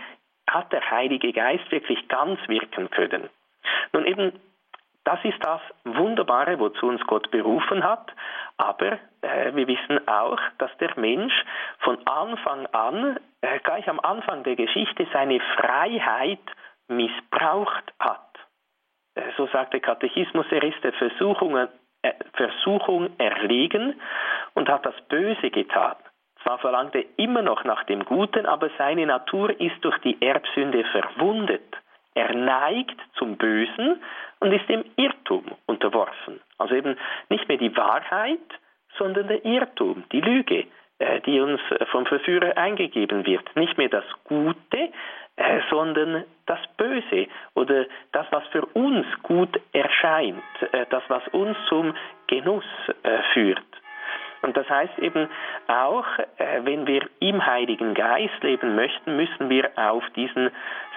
[0.48, 3.28] hat der Heilige Geist wirklich ganz wirken können.
[3.92, 4.32] Nun eben
[5.08, 8.12] das ist das Wunderbare, wozu uns Gott berufen hat.
[8.58, 11.32] Aber äh, wir wissen auch, dass der Mensch
[11.78, 16.44] von Anfang an, äh, gleich am Anfang der Geschichte, seine Freiheit
[16.88, 18.28] missbraucht hat.
[19.14, 23.98] Äh, so sagt der Katechismus, er ist der Versuchung, äh, Versuchung erlegen
[24.52, 25.96] und hat das Böse getan.
[26.42, 30.84] Zwar verlangt er immer noch nach dem Guten, aber seine Natur ist durch die Erbsünde
[30.84, 31.78] verwundet.
[32.14, 34.02] Er neigt zum Bösen
[34.40, 36.40] und ist dem Irrtum unterworfen.
[36.58, 36.96] Also eben
[37.28, 38.38] nicht mehr die Wahrheit,
[38.96, 40.66] sondern der Irrtum, die Lüge,
[40.98, 43.54] äh, die uns vom Verführer eingegeben wird.
[43.54, 44.90] Nicht mehr das Gute,
[45.36, 51.56] äh, sondern das Böse oder das, was für uns gut erscheint, äh, das, was uns
[51.68, 51.94] zum
[52.26, 52.64] Genuss
[53.32, 53.64] führt.
[54.42, 55.28] Und das heißt eben
[55.66, 56.06] auch,
[56.38, 60.50] äh, wenn wir im Heiligen Geist leben möchten, müssen wir auf diesen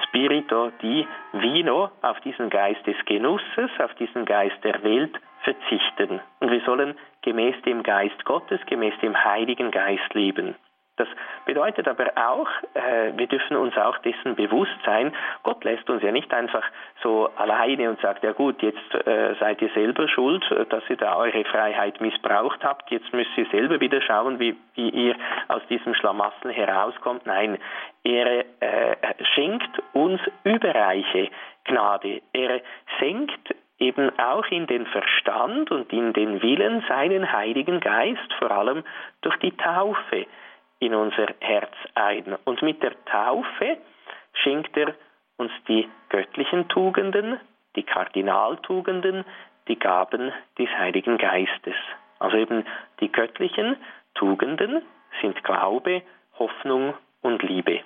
[0.05, 6.19] Spirito di Vino, auf diesen Geist des Genusses, auf diesen Geist der Welt verzichten.
[6.39, 10.55] Und wir sollen gemäß dem Geist Gottes, gemäß dem Heiligen Geist leben.
[10.97, 11.07] Das
[11.45, 16.11] bedeutet aber auch, äh, wir dürfen uns auch dessen bewusst sein, Gott lässt uns ja
[16.11, 16.63] nicht einfach
[17.01, 20.97] so alleine und sagt, ja gut, jetzt äh, seid ihr selber schuld, äh, dass ihr
[20.97, 25.15] da eure Freiheit missbraucht habt, jetzt müsst ihr selber wieder schauen, wie, wie ihr
[25.47, 27.25] aus diesem Schlamassel herauskommt.
[27.25, 27.57] Nein,
[28.03, 28.95] er äh,
[29.33, 31.29] schenkt uns überreiche
[31.63, 32.21] Gnade.
[32.33, 32.61] Er
[32.99, 38.83] senkt eben auch in den Verstand und in den Willen seinen Heiligen Geist, vor allem
[39.21, 40.27] durch die Taufe
[40.81, 42.35] in unser Herz ein.
[42.43, 43.77] Und mit der Taufe
[44.33, 44.93] schenkt er
[45.37, 47.39] uns die göttlichen Tugenden,
[47.75, 49.23] die Kardinaltugenden,
[49.67, 51.75] die Gaben des Heiligen Geistes.
[52.19, 52.65] Also eben
[52.99, 53.77] die göttlichen
[54.15, 54.81] Tugenden
[55.21, 56.01] sind Glaube,
[56.37, 57.81] Hoffnung und Liebe.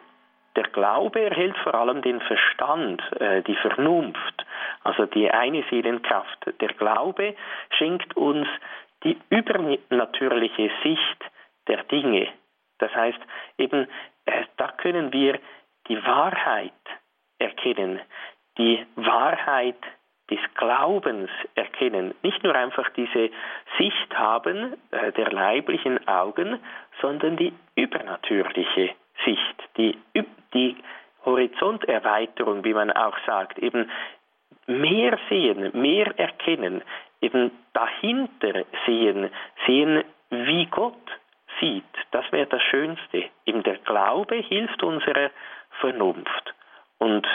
[0.55, 4.45] Der Glaube erhält vor allem den Verstand, äh, die Vernunft,
[4.83, 6.45] also die eine Seelenkraft.
[6.61, 7.35] Der Glaube
[7.77, 8.47] schenkt uns
[9.03, 11.25] die übernatürliche Sicht
[11.67, 12.29] der Dinge,
[12.79, 13.19] das heißt,
[13.57, 13.87] eben,
[14.25, 15.39] äh, da können wir
[15.87, 16.73] die Wahrheit
[17.39, 17.99] erkennen,
[18.57, 19.77] die Wahrheit
[20.29, 23.29] des Glaubens erkennen, nicht nur einfach diese
[23.77, 26.59] Sicht haben äh, der leiblichen Augen,
[27.01, 29.97] sondern die übernatürliche Sicht, die,
[30.53, 30.75] die
[31.25, 33.89] Horizonterweiterung, wie man auch sagt, eben
[34.67, 36.81] mehr sehen, mehr erkennen,
[37.21, 39.29] eben dahinter sehen,
[39.65, 40.95] sehen, wie Gott
[41.59, 43.25] sieht, das wäre das Schönste.
[43.45, 45.31] Eben der Glaube hilft unserer
[45.79, 46.53] Vernunft.
[46.97, 47.27] Und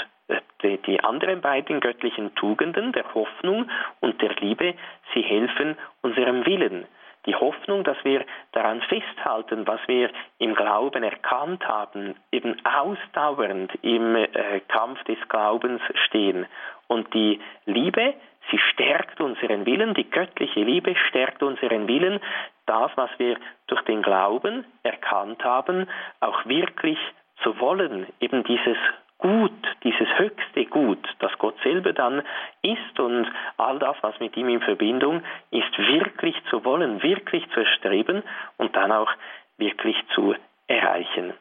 [0.62, 4.74] die, die anderen beiden göttlichen Tugenden, der Hoffnung und der Liebe,
[5.14, 6.86] sie helfen unserem Willen.
[7.26, 14.16] Die Hoffnung, dass wir daran festhalten, was wir im Glauben erkannt haben, eben ausdauernd im
[14.16, 16.46] äh, Kampf des Glaubens stehen.
[16.90, 18.14] Und die Liebe,
[18.50, 22.18] sie stärkt unseren Willen, die göttliche Liebe stärkt unseren Willen,
[22.66, 23.36] das, was wir
[23.68, 25.86] durch den Glauben erkannt haben,
[26.18, 26.98] auch wirklich
[27.44, 28.76] zu wollen, eben dieses
[29.18, 29.52] Gut,
[29.84, 32.22] dieses höchste Gut, das Gott selber dann
[32.62, 35.22] ist und all das, was mit ihm in Verbindung
[35.52, 38.24] ist, wirklich zu wollen, wirklich zu erstreben
[38.56, 39.12] und dann auch
[39.58, 40.34] wirklich zu
[40.66, 41.34] erreichen.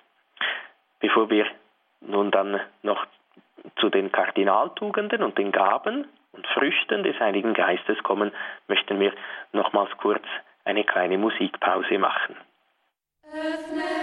[0.99, 1.47] Bevor wir
[2.01, 3.07] nun dann noch
[3.79, 8.31] zu den Kardinaltugenden und den Gaben und Früchten des Heiligen Geistes kommen,
[8.67, 9.13] möchten wir
[9.51, 10.23] nochmals kurz
[10.65, 12.35] eine kleine Musikpause machen.
[13.23, 13.98] Öffne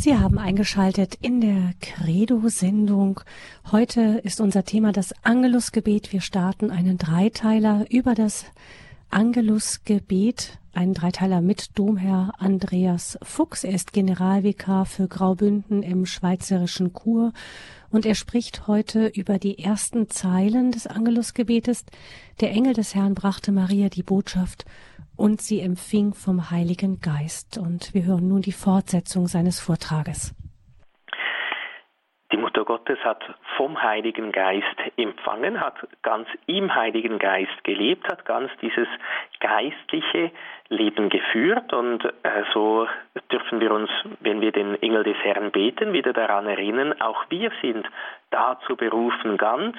[0.00, 3.20] Sie haben eingeschaltet in der Credo-Sendung.
[3.72, 6.12] Heute ist unser Thema das Angelusgebet.
[6.12, 8.44] Wir starten einen Dreiteiler über das
[9.10, 13.64] Angelusgebet, einen Dreiteiler mit Domherr Andreas Fuchs.
[13.64, 17.32] Er ist Generalvikar für Graubünden im schweizerischen Kur
[17.90, 21.84] und er spricht heute über die ersten Zeilen des Angelusgebetes.
[22.40, 24.64] Der Engel des Herrn brachte Maria die Botschaft
[25.18, 27.58] und sie empfing vom Heiligen Geist.
[27.58, 30.34] Und wir hören nun die Fortsetzung seines Vortrages.
[32.30, 33.22] Die Mutter Gottes hat
[33.56, 38.86] vom Heiligen Geist empfangen, hat ganz im Heiligen Geist gelebt, hat ganz dieses
[39.40, 40.30] geistliche
[40.70, 42.86] Leben geführt und äh, so
[43.32, 47.50] dürfen wir uns, wenn wir den Engel des Herrn beten, wieder daran erinnern, auch wir
[47.62, 47.88] sind
[48.30, 49.76] dazu berufen, ganz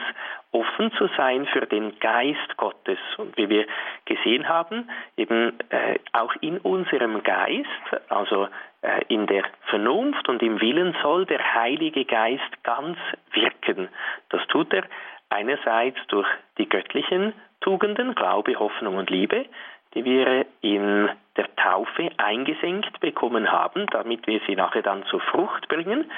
[0.52, 2.98] offen zu sein für den Geist Gottes.
[3.18, 3.68] Und wie wir
[4.06, 7.68] gesehen haben, eben äh, auch in unserem Geist,
[8.10, 8.48] also
[8.82, 12.98] äh, in der Vernunft und im Willen soll der Heilige Geist ganz
[13.34, 13.90] wirken.
[14.30, 14.86] Das tut er
[15.30, 19.46] einerseits durch die göttlichen Tugenden, Glaube, Hoffnung und Liebe,
[19.94, 25.68] die wir in der Taufe eingesenkt bekommen haben, damit wir sie nachher dann zur Frucht
[25.68, 26.12] bringen.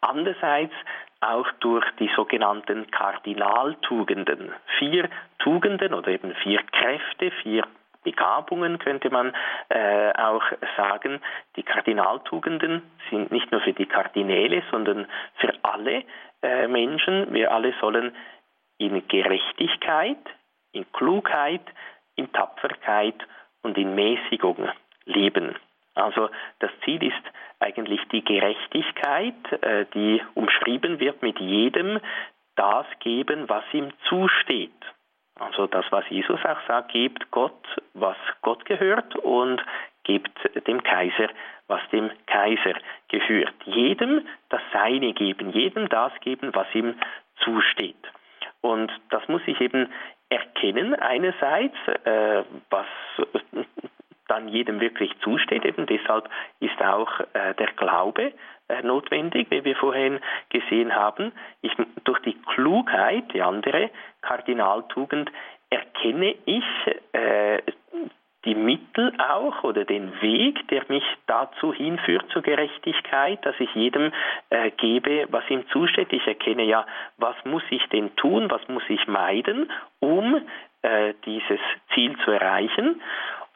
[0.00, 0.74] Andererseits
[1.20, 4.52] auch durch die sogenannten Kardinaltugenden.
[4.78, 7.64] Vier Tugenden oder eben vier Kräfte, vier
[8.04, 9.34] Begabungen könnte man
[9.68, 10.44] äh, auch
[10.76, 11.20] sagen.
[11.56, 16.04] Die Kardinaltugenden sind nicht nur für die Kardinäle, sondern für alle
[16.42, 17.34] äh, Menschen.
[17.34, 18.14] Wir alle sollen
[18.78, 20.18] in Gerechtigkeit,
[20.72, 21.62] in Klugheit,
[22.18, 23.16] in Tapferkeit
[23.62, 24.68] und in Mäßigung
[25.04, 25.54] leben.
[25.94, 26.28] Also
[26.60, 27.22] das Ziel ist
[27.60, 32.00] eigentlich die Gerechtigkeit, äh, die umschrieben wird mit jedem
[32.56, 34.72] das geben, was ihm zusteht.
[35.36, 37.62] Also das, was Jesus auch sagt, gebt Gott,
[37.94, 39.64] was Gott gehört und
[40.02, 41.28] gebt dem Kaiser,
[41.68, 42.74] was dem Kaiser
[43.08, 43.54] gehört.
[43.64, 46.94] Jedem das Seine geben, jedem das geben, was ihm
[47.44, 47.96] zusteht.
[48.60, 49.92] Und das muss ich eben
[50.28, 52.86] erkennen einerseits, äh, was
[54.28, 55.64] dann jedem wirklich zusteht.
[55.64, 56.28] Eben deshalb
[56.60, 58.32] ist auch äh, der Glaube
[58.68, 61.32] äh, notwendig, wie wir vorhin gesehen haben.
[61.62, 61.72] Ich,
[62.04, 65.30] durch die Klugheit, die andere Kardinaltugend,
[65.70, 66.64] erkenne ich
[67.12, 67.62] äh,
[68.44, 74.12] die Mittel auch oder den Weg, der mich dazu hinführt zur Gerechtigkeit, dass ich jedem
[74.50, 76.12] äh, gebe, was ihm zusteht.
[76.12, 80.40] Ich erkenne ja, was muss ich denn tun, was muss ich meiden, um
[80.82, 81.60] äh, dieses
[81.92, 83.02] Ziel zu erreichen.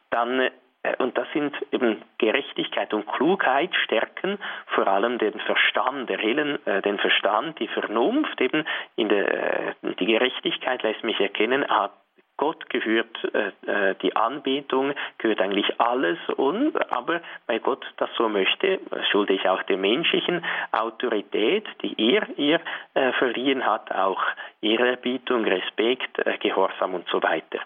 [0.09, 0.49] Dann
[0.83, 6.65] äh, und das sind eben Gerechtigkeit und Klugheit stärken vor allem den Verstand, der Hellen,
[6.67, 8.65] äh, den Verstand, die Vernunft, eben
[8.95, 11.89] in der, äh, die Gerechtigkeit lässt mich erkennen, ah,
[12.37, 18.27] Gott gehört äh, äh, die Anbetung, gehört eigentlich alles und aber weil Gott das so
[18.27, 18.79] möchte,
[19.11, 22.59] schulde ich auch der menschlichen Autorität, die er ihr
[22.95, 24.21] äh, verliehen hat, auch
[24.61, 27.59] Ehrerbietung, Respekt, äh, Gehorsam und so weiter.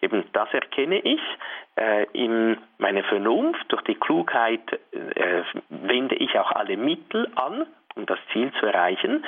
[0.00, 1.20] Eben das erkenne ich
[1.76, 8.06] äh, in meiner Vernunft, durch die Klugheit äh, wende ich auch alle Mittel an, um
[8.06, 9.24] das Ziel zu erreichen.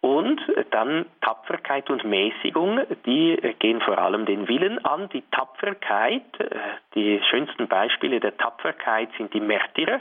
[0.00, 0.40] Und
[0.70, 5.08] dann Tapferkeit und Mäßigung, die gehen vor allem den Willen an.
[5.08, 6.48] Die Tapferkeit, äh,
[6.94, 10.00] die schönsten Beispiele der Tapferkeit sind die Märtyrer.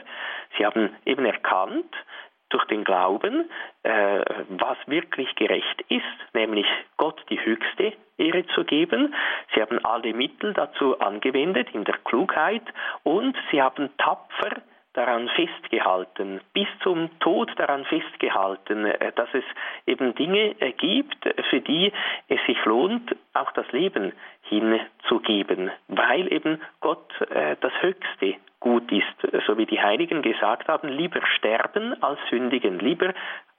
[0.57, 1.95] Sie haben eben erkannt,
[2.49, 3.49] durch den Glauben,
[3.83, 6.03] äh, was wirklich gerecht ist,
[6.33, 9.13] nämlich Gott die höchste Ehre zu geben.
[9.53, 12.63] Sie haben alle Mittel dazu angewendet in der Klugheit
[13.03, 14.61] und sie haben tapfer
[14.95, 19.43] daran festgehalten, bis zum Tod daran festgehalten, äh, dass es
[19.85, 21.17] eben Dinge äh, gibt,
[21.49, 21.91] für die
[22.27, 29.45] es sich lohnt, auch das Leben hinzugeben, weil eben Gott äh, das höchste Gut ist,
[29.45, 33.13] so wie die Heiligen gesagt haben, lieber sterben als sündigen, lieber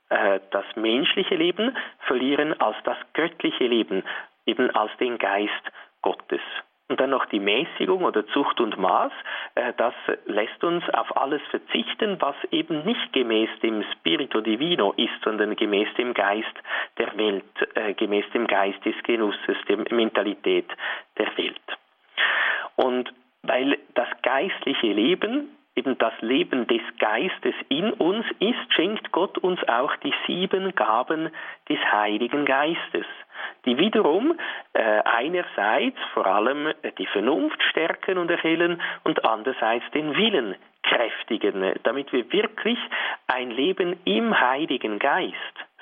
[0.08, 4.02] das menschliche Leben verlieren als das göttliche Leben,
[4.46, 5.52] eben als den Geist
[6.02, 6.40] Gottes.
[6.88, 9.12] Und dann noch die Mäßigung oder Zucht und Maß.
[9.56, 9.94] Äh, das
[10.26, 15.88] lässt uns auf alles verzichten, was eben nicht gemäß dem Spirito Divino ist, sondern gemäß
[15.98, 16.54] dem Geist
[16.98, 20.68] der Welt, äh, gemäß dem Geist des Genusses, der Mentalität
[21.18, 21.60] der Welt.
[22.76, 23.12] Und
[23.42, 29.60] weil das geistliche Leben eben das Leben des Geistes in uns ist, schenkt Gott uns
[29.68, 31.30] auch die sieben Gaben
[31.68, 33.06] des Heiligen Geistes
[33.64, 34.38] die wiederum
[34.72, 42.12] äh, einerseits vor allem die Vernunft stärken und erhellen und andererseits den Willen kräftigen, damit
[42.12, 42.78] wir wirklich
[43.26, 45.34] ein Leben im Heiligen Geist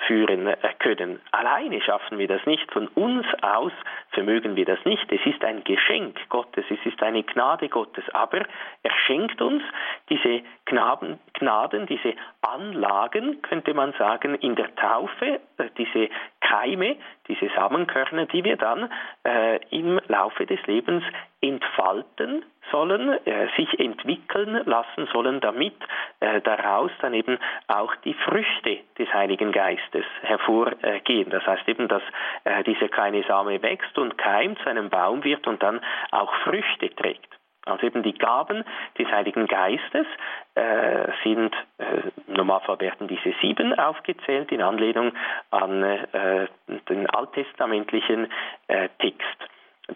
[0.06, 1.20] führen äh, können.
[1.32, 3.72] Alleine schaffen wir das nicht, von uns aus
[4.10, 5.10] vermögen wir das nicht.
[5.10, 8.42] Es ist ein Geschenk Gottes, es ist eine Gnade Gottes, aber
[8.82, 9.62] er schenkt uns
[10.08, 16.08] diese Gnaden, Gnaden diese Anlagen, könnte man sagen, in der Taufe, äh, diese
[16.40, 16.96] Keime,
[17.28, 18.90] diese Samenkörner, die wir dann
[19.24, 21.04] äh, im Laufe des Lebens
[21.40, 25.74] entfalten sollen, äh, sich entwickeln lassen sollen, damit
[26.20, 27.38] äh, daraus dann eben
[27.68, 31.30] auch die Früchte des Heiligen Geistes hervorgehen.
[31.30, 32.02] Das heißt eben, dass
[32.44, 36.94] äh, dieser kleine Same wächst und keimt, zu einem Baum wird und dann auch Früchte
[36.94, 37.28] trägt.
[37.66, 38.62] Also eben die Gaben
[38.98, 40.06] des Heiligen Geistes
[40.54, 45.12] äh, sind, äh, Normalfall werden diese sieben aufgezählt in Anlehnung
[45.50, 46.46] an äh,
[46.90, 48.30] den alttestamentlichen
[48.68, 49.38] äh, Text.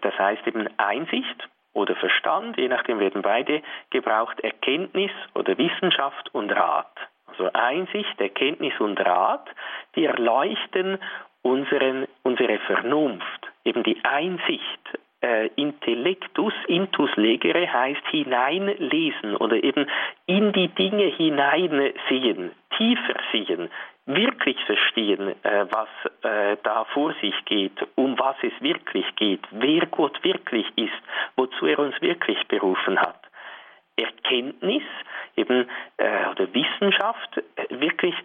[0.01, 1.47] Das heißt eben Einsicht
[1.79, 6.91] oder Verstand, je nachdem werden beide gebraucht, Erkenntnis oder Wissenschaft und Rat.
[7.27, 9.47] Also Einsicht, Erkenntnis und Rat,
[9.95, 10.99] die erleuchten
[11.41, 13.47] unseren, unsere Vernunft.
[13.63, 19.87] Eben die Einsicht äh, Intellectus, intus legere heißt hineinlesen oder eben
[20.25, 23.69] in die Dinge hineinsehen, tiefer sehen,
[24.09, 25.87] wirklich verstehen, äh, was
[26.23, 31.01] äh, da vor sich geht, um was es wirklich geht, wer Gott wirklich ist,
[31.35, 33.21] wozu er uns wirklich berufen hat.
[33.95, 34.83] Erkenntnis,
[35.35, 38.15] eben äh, oder Wissenschaft, wirklich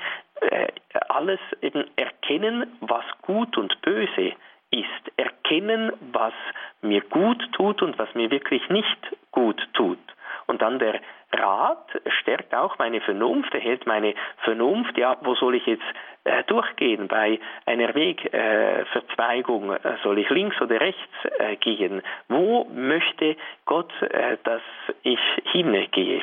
[1.09, 4.33] alles eben erkennen, was gut und böse
[4.71, 4.87] ist.
[5.17, 6.35] Erkennen, was
[6.83, 8.99] mir gut tut und was mir wirklich nicht
[9.31, 9.99] gut tut.
[10.47, 11.01] Und dann der
[11.33, 11.89] Rat
[12.21, 15.85] stärkt auch meine Vernunft, erhält meine Vernunft, ja, wo soll ich jetzt
[16.25, 19.73] äh, durchgehen bei einer Wegverzweigung?
[19.73, 21.01] Äh, soll ich links oder rechts
[21.39, 22.03] äh, gehen?
[22.29, 24.63] Wo möchte Gott, äh, dass
[25.03, 25.21] ich
[25.53, 26.23] hingehe?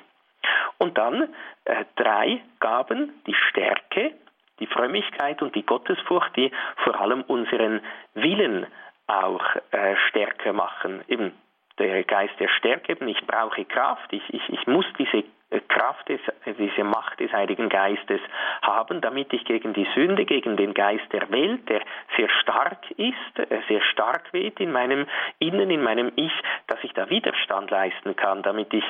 [0.77, 1.33] Und dann
[1.65, 4.13] äh, drei Gaben, die Stärke,
[4.59, 6.51] die Frömmigkeit und die Gottesfurcht, die
[6.83, 7.81] vor allem unseren
[8.13, 8.65] Willen
[9.07, 11.03] auch äh, stärker machen.
[11.07, 11.33] Eben
[11.81, 16.19] der Geist der Stärke, ich brauche Kraft, ich, ich, ich muss diese äh, Kraft, des,
[16.57, 18.21] diese Macht des Heiligen Geistes
[18.61, 21.81] haben, damit ich gegen die Sünde, gegen den Geist der Welt, der
[22.17, 25.07] sehr stark ist, äh, sehr stark weht in meinem
[25.39, 26.33] Innen, in meinem Ich,
[26.67, 28.85] dass ich da Widerstand leisten kann, damit ich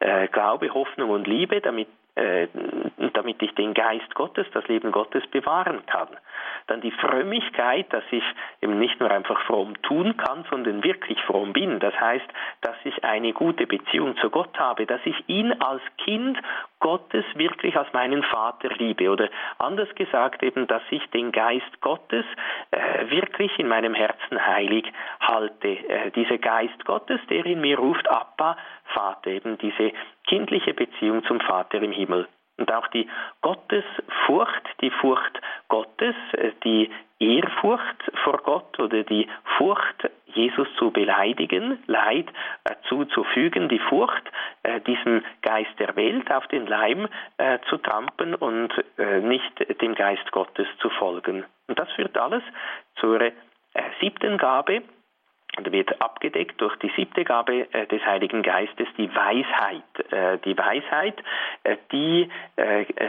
[0.00, 5.84] äh, Glaube, Hoffnung und Liebe, damit damit ich den Geist Gottes, das Leben Gottes bewahren
[5.86, 6.08] kann.
[6.66, 8.24] Dann die Frömmigkeit, dass ich
[8.62, 11.78] eben nicht nur einfach fromm tun kann, sondern wirklich fromm bin.
[11.78, 12.26] Das heißt,
[12.62, 16.38] dass ich eine gute Beziehung zu Gott habe, dass ich ihn als Kind
[16.80, 19.10] Gottes wirklich als meinen Vater liebe.
[19.10, 22.24] Oder anders gesagt eben, dass ich den Geist Gottes
[22.70, 24.84] äh, wirklich in meinem Herzen heilig
[25.20, 25.68] halte.
[25.68, 28.56] Äh, dieser Geist Gottes, der in mir ruft, Abba,
[28.94, 29.92] Vater, eben diese
[30.26, 32.28] kindliche Beziehung zum Vater im Himmel.
[32.58, 33.08] Und auch die
[33.42, 41.82] Gottesfurcht, die Furcht Gottes, äh, die Ehrfurcht vor Gott oder die Furcht, Jesus zu beleidigen,
[41.86, 42.28] Leid
[42.64, 44.22] äh, zuzufügen, die Furcht,
[44.62, 47.08] äh, diesem Geist der Welt auf den Leim
[47.68, 48.72] zu trampen und
[49.22, 51.44] nicht dem Geist Gottes zu folgen.
[51.68, 52.42] Und das führt alles
[52.96, 53.20] zur
[54.00, 54.82] siebten Gabe,
[55.56, 60.12] und wird abgedeckt durch die siebte Gabe äh, des Heiligen Geistes, die Weisheit.
[60.12, 61.22] Äh, die Weisheit,
[61.64, 62.28] äh, die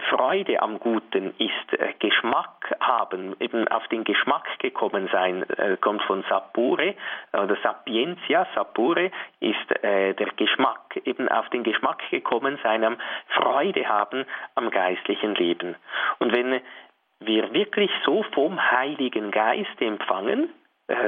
[0.10, 5.46] Freude am Guten ist, Geschmack haben, eben auf den Geschmack gekommen sein,
[5.82, 6.96] kommt von Sapore
[7.34, 8.46] oder Sapientia.
[8.54, 12.98] Sapore ist der Geschmack, eben auf den Geschmack gekommen sein, am
[13.30, 14.26] Freude haben
[14.56, 15.76] am geistlichen Leben.
[16.20, 16.62] Und wenn
[17.20, 20.50] wir wirklich so vom Heiligen Geist empfangen,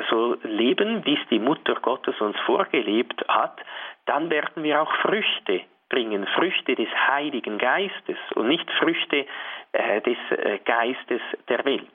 [0.09, 3.59] so leben, wie es die Mutter Gottes uns vorgelebt hat,
[4.05, 9.25] dann werden wir auch Früchte bringen, Früchte des Heiligen Geistes und nicht Früchte
[9.71, 11.87] äh, des äh, Geistes der Welt.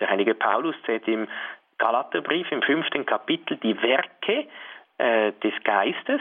[0.00, 1.28] Der heilige Paulus zählt im
[1.78, 4.46] Galaterbrief im fünften Kapitel die Werke
[4.98, 6.20] äh, des Geistes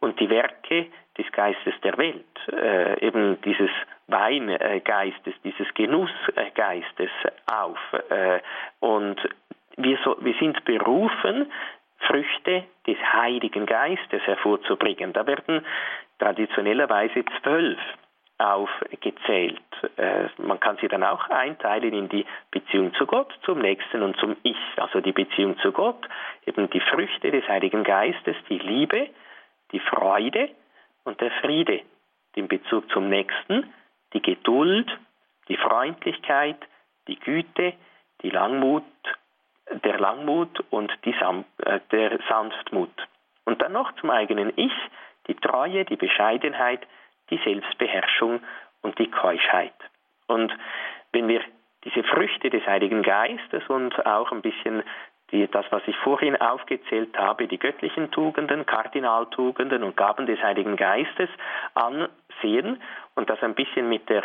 [0.00, 0.86] und die Werke
[1.16, 3.70] des Geistes der Welt, äh, eben dieses
[4.08, 7.10] Weingeistes, dieses Genussgeistes
[7.46, 7.78] auf.
[8.10, 8.40] Äh,
[8.80, 9.16] und
[9.76, 11.50] wir, so, wir sind berufen,
[11.98, 15.12] Früchte des Heiligen Geistes hervorzubringen.
[15.12, 15.64] Da werden
[16.18, 17.78] traditionellerweise zwölf
[18.38, 19.60] aufgezählt.
[19.96, 24.16] Äh, man kann sie dann auch einteilen in die Beziehung zu Gott, zum Nächsten und
[24.18, 24.58] zum Ich.
[24.76, 26.06] Also die Beziehung zu Gott,
[26.44, 29.08] eben die Früchte des Heiligen Geistes, die Liebe,
[29.72, 30.50] die Freude
[31.04, 31.80] und der Friede.
[32.36, 33.72] Den Bezug zum Nächsten,
[34.12, 34.90] die Geduld,
[35.48, 36.58] die Freundlichkeit,
[37.08, 37.72] die Güte,
[38.22, 38.84] die Langmut,
[39.84, 42.92] der Langmut und Sam äh, der Sanftmut.
[43.44, 44.72] Und dann noch zum eigenen Ich,
[45.28, 46.86] die Treue, die Bescheidenheit,
[47.30, 48.40] die Selbstbeherrschung
[48.82, 49.74] und die Keuschheit.
[50.26, 50.52] Und
[51.12, 51.40] wenn wir
[51.84, 54.82] diese Früchte des Heiligen Geistes und auch ein bisschen
[55.32, 60.76] die, das, was ich vorhin aufgezählt habe, die göttlichen Tugenden, Kardinaltugenden und Gaben des Heiligen
[60.76, 61.28] Geistes
[61.74, 62.80] ansehen
[63.14, 64.22] und das ein bisschen mit der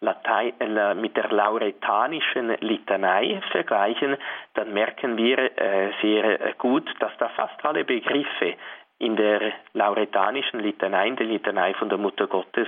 [0.00, 4.16] Latein, äh, mit der lauretanischen Litanei vergleichen,
[4.54, 8.54] dann merken wir äh, sehr gut, dass da fast alle Begriffe
[9.00, 12.66] in der lauretanischen Litanei, in der Litanei von der Mutter Gottes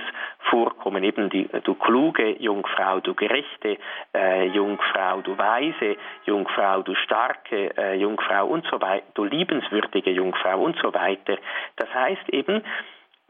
[0.49, 1.03] vorkommen.
[1.03, 3.77] Eben die, du kluge Jungfrau, du gerechte
[4.15, 10.61] äh, Jungfrau, du weise Jungfrau, du starke äh, Jungfrau und so weiter, du liebenswürdige Jungfrau
[10.61, 11.37] und so weiter.
[11.75, 12.63] Das heißt eben,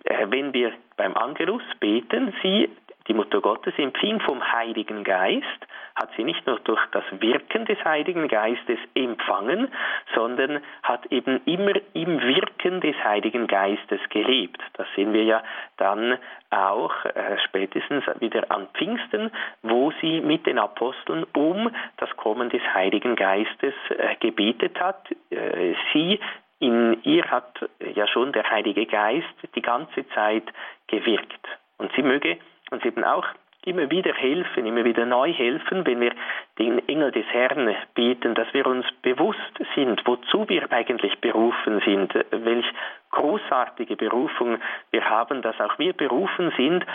[0.04, 2.70] äh, wenn wir beim Angelus beten, sie
[3.08, 5.46] die Mutter Gottes empfing vom Heiligen Geist,
[5.96, 9.68] hat sie nicht nur durch das Wirken des Heiligen Geistes empfangen,
[10.16, 14.62] sondern hat eben immer im Wirken des Heiligen Geistes gelebt.
[14.74, 15.44] Das sehen wir ja
[15.78, 16.18] dann
[16.50, 19.32] auch äh, spätestens wieder an Pfingsten,
[19.64, 25.10] wo sie mit den Aposteln um das Kommen des Heiligen Geistes äh, gebetet hat.
[25.30, 26.20] Äh, sie
[26.60, 29.26] in ihr hat ja schon der Heilige Geist
[29.56, 30.44] die ganze Zeit
[30.88, 31.48] gewirkt.
[31.78, 32.38] Und sie möge
[32.72, 33.26] uns eben auch
[33.64, 36.14] immer wieder helfen, immer wieder neu helfen, wenn wir
[36.58, 39.40] den Engel des Herrn beten, dass wir uns bewusst
[39.76, 42.66] sind, wozu wir eigentlich berufen sind, welch
[43.12, 44.58] großartige Berufung
[44.90, 46.86] wir haben, dass auch wir berufen sind,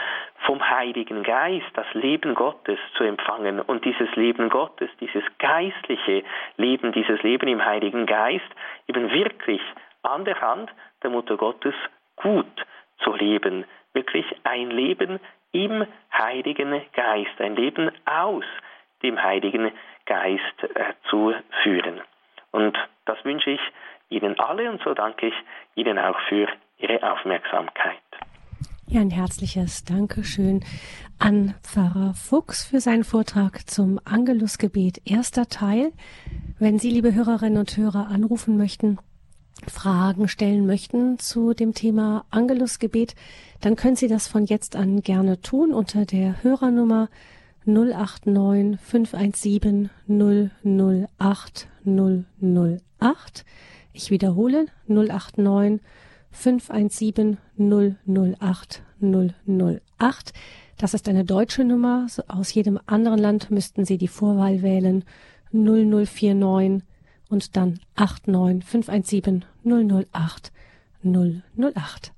[0.44, 3.60] vom Heiligen Geist das Leben Gottes zu empfangen.
[3.60, 6.24] Und dieses Leben Gottes, dieses geistliche
[6.56, 8.48] Leben, dieses Leben im Heiligen Geist
[8.88, 9.60] eben wirklich
[10.02, 10.70] an der Hand
[11.02, 11.74] der Mutter Gottes
[12.16, 12.66] gut
[12.98, 15.20] zu leben, wirklich ein Leben
[15.64, 18.44] im Heiligen Geist, ein Leben aus
[19.02, 19.72] dem Heiligen
[20.04, 22.00] Geist äh, zu führen.
[22.50, 22.76] Und
[23.06, 23.60] das wünsche ich
[24.08, 25.34] Ihnen alle und so danke ich
[25.74, 26.46] Ihnen auch für
[26.78, 27.96] Ihre Aufmerksamkeit.
[28.88, 30.60] Ja, ein herzliches Dankeschön
[31.18, 35.90] an Pfarrer Fuchs für seinen Vortrag zum Angelusgebet, erster Teil.
[36.60, 38.98] Wenn Sie, liebe Hörerinnen und Hörer, anrufen möchten,
[39.66, 43.14] Fragen stellen möchten zu dem Thema Angelusgebet,
[43.60, 47.08] dann können Sie das von jetzt an gerne tun unter der Hörernummer
[47.64, 53.44] 089 517 008 008.
[53.92, 55.80] Ich wiederhole 089
[56.30, 60.32] 517 008 008.
[60.78, 62.06] Das ist eine deutsche Nummer.
[62.28, 65.04] Aus jedem anderen Land müssten Sie die Vorwahl wählen
[65.52, 66.82] 0049
[67.28, 70.52] und dann 89 517 008
[71.02, 72.12] 008.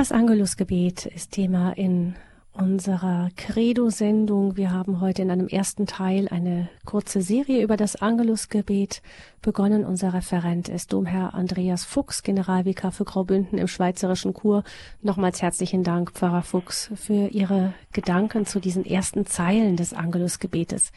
[0.00, 2.14] Das Angelusgebet ist Thema in
[2.60, 4.56] unserer Credo-Sendung.
[4.56, 9.02] Wir haben heute in einem ersten Teil eine kurze Serie über das Angelusgebet
[9.40, 9.84] begonnen.
[9.84, 14.62] Unser Referent ist Domherr Andreas Fuchs, Generalvikar für Graubünden im Schweizerischen Kur.
[15.00, 20.92] Nochmals herzlichen Dank, Pfarrer Fuchs, für Ihre Gedanken zu diesen ersten Zeilen des Angelusgebetes.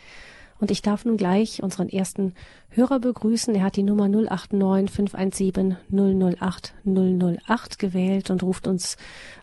[0.64, 2.36] Und ich darf nun gleich unseren ersten
[2.72, 3.53] Hörer begrüßen.
[3.53, 8.95] Er hat die Nummer 089 517 008 008 gewählt und ruft uns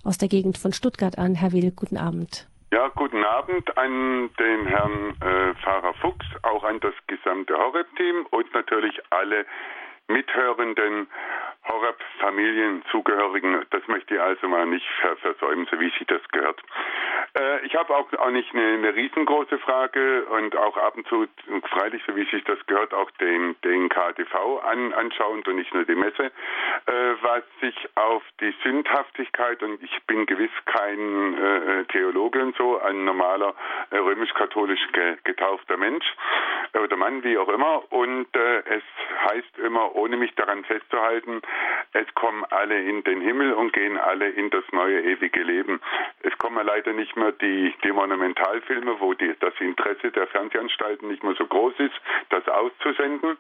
[0.03, 1.35] aus der Gegend von Stuttgart an.
[1.35, 2.49] Herr Will, guten Abend.
[2.73, 8.55] Ja, guten Abend an den Herrn äh, Pfarrer Fuchs, auch an das gesamte Horeb-Team und
[8.55, 9.45] natürlich alle
[10.11, 11.09] mithörenden
[11.69, 14.87] Horeb-Familienzugehörigen, das möchte ich also mal nicht
[15.21, 16.61] versäumen, so wie sich das gehört.
[17.39, 21.27] Äh, ich habe auch, auch nicht eine, eine, riesengroße Frage und auch ab und zu,
[21.69, 25.85] freilich, so wie sich das gehört, auch den, den KTV an, anschauend und nicht nur
[25.85, 32.43] die Messe, äh, was sich auf die Sündhaftigkeit, und ich bin gewiss kein äh, Theologe
[32.43, 33.55] und so, ein normaler
[33.91, 34.81] äh, römisch-katholisch
[35.25, 36.07] getaufter Mensch
[36.83, 38.83] oder Mann, wie auch immer, und äh, es
[39.31, 41.43] heißt immer, ohne mich daran festzuhalten,
[41.93, 45.81] es kommen alle in den Himmel und gehen alle in das neue ewige Leben.
[46.23, 51.23] Es kommen leider nicht mehr die, die Monumentalfilme, wo die, das Interesse der Fernsehanstalten nicht
[51.23, 51.95] mehr so groß ist,
[52.31, 53.37] das auszusenden.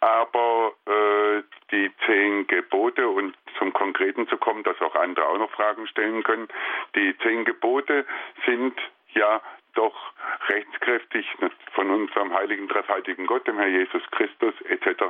[0.00, 5.50] Aber äh, die zehn Gebote und zum Konkreten zu kommen, dass auch andere auch noch
[5.50, 6.48] Fragen stellen können.
[6.94, 8.04] Die zehn Gebote
[8.46, 8.74] sind
[9.12, 9.40] ja
[9.74, 9.94] doch
[10.48, 11.26] rechtskräftig
[11.72, 15.02] von unserem heiligen, dreifaltigen Gott, dem Herr Jesus Christus etc.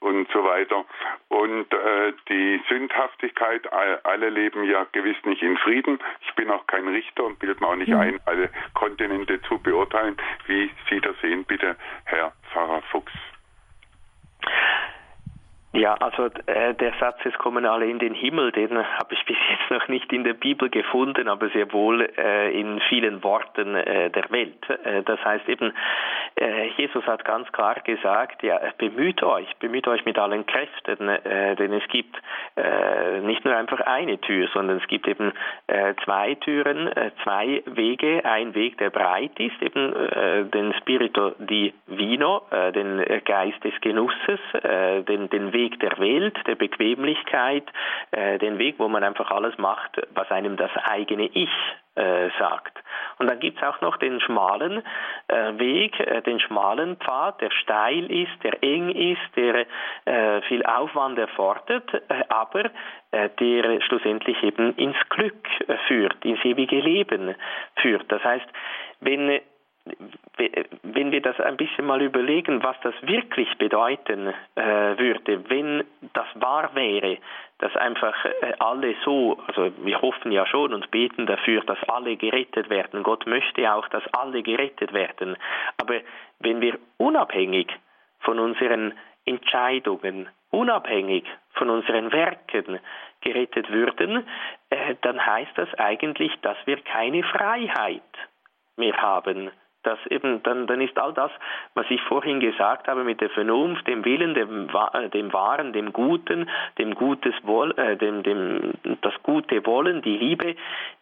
[0.00, 0.84] und so weiter.
[1.28, 5.98] Und äh, die Sündhaftigkeit, alle leben ja gewiss nicht in Frieden.
[6.26, 8.00] Ich bin auch kein Richter und bildet mir auch nicht mhm.
[8.00, 10.16] ein, alle Kontinente zu beurteilen.
[10.46, 13.12] Wie Sie das sehen, bitte, Herr Pfarrer Fuchs.
[15.74, 19.36] Ja, also äh, der Satz, es kommen alle in den Himmel, den habe ich bis
[19.50, 24.10] jetzt noch nicht in der Bibel gefunden, aber sehr wohl äh, in vielen Worten äh,
[24.10, 24.68] der Welt.
[24.84, 25.72] Äh, das heißt eben,
[26.34, 31.56] äh, Jesus hat ganz klar gesagt, ja, bemüht euch, bemüht euch mit allen Kräften, äh,
[31.56, 32.16] denn es gibt
[33.22, 35.32] nicht nur einfach eine Tür, sondern es gibt eben
[36.04, 36.90] zwei Türen,
[37.22, 39.94] zwei Wege, ein Weg, der breit ist, eben
[40.50, 42.42] den Spirito di Vino,
[42.74, 44.40] den Geist des Genusses,
[45.08, 47.64] den, den Weg Weg der Welt, der Bequemlichkeit,
[48.10, 51.50] äh, den Weg, wo man einfach alles macht, was einem das eigene Ich
[51.94, 52.78] äh, sagt.
[53.18, 54.82] Und dann gibt es auch noch den schmalen
[55.28, 59.66] äh, Weg, äh, den schmalen Pfad, der steil ist, der eng ist, der
[60.06, 62.70] äh, viel Aufwand erfordert, äh, aber
[63.12, 65.46] der schlussendlich eben ins Glück
[65.86, 67.34] führt, ins ewige Leben
[67.76, 68.10] führt.
[68.10, 68.46] Das heißt,
[69.00, 69.38] wenn
[70.82, 74.62] wenn wir das ein bisschen mal überlegen, was das wirklich bedeuten äh,
[74.98, 77.18] würde, wenn das wahr wäre,
[77.58, 82.16] dass einfach äh, alle so, also wir hoffen ja schon und beten dafür, dass alle
[82.16, 83.02] gerettet werden.
[83.02, 85.36] Gott möchte auch, dass alle gerettet werden.
[85.78, 86.00] Aber
[86.38, 87.68] wenn wir unabhängig
[88.20, 91.24] von unseren Entscheidungen, unabhängig
[91.54, 92.78] von unseren Werken
[93.20, 94.26] gerettet würden,
[94.70, 98.02] äh, dann heißt das eigentlich, dass wir keine Freiheit
[98.76, 99.50] mehr haben
[99.82, 101.30] dass eben dann, dann ist all das,
[101.74, 105.92] was ich vorhin gesagt habe mit der Vernunft, dem Willen, dem, äh, dem Wahren, dem
[105.92, 110.56] Guten, dem Gutes Woll, äh, dem, dem, das gute Wollen, die Liebe,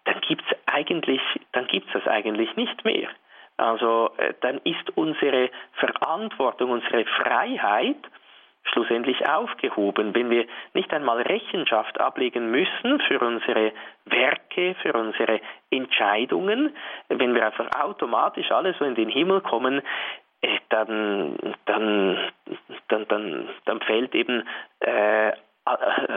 [0.05, 1.22] dann gibt's eigentlich,
[1.53, 3.09] dann gibt's das eigentlich nicht mehr.
[3.57, 7.99] Also äh, dann ist unsere Verantwortung, unsere Freiheit
[8.65, 13.73] schlussendlich aufgehoben, wenn wir nicht einmal Rechenschaft ablegen müssen für unsere
[14.05, 15.41] Werke, für unsere
[15.71, 16.75] Entscheidungen,
[17.09, 19.83] wenn wir einfach automatisch alle so in den Himmel kommen,
[20.43, 21.37] äh, dann,
[21.67, 22.19] dann,
[22.89, 24.47] dann, dann, dann fällt eben
[24.81, 25.33] äh,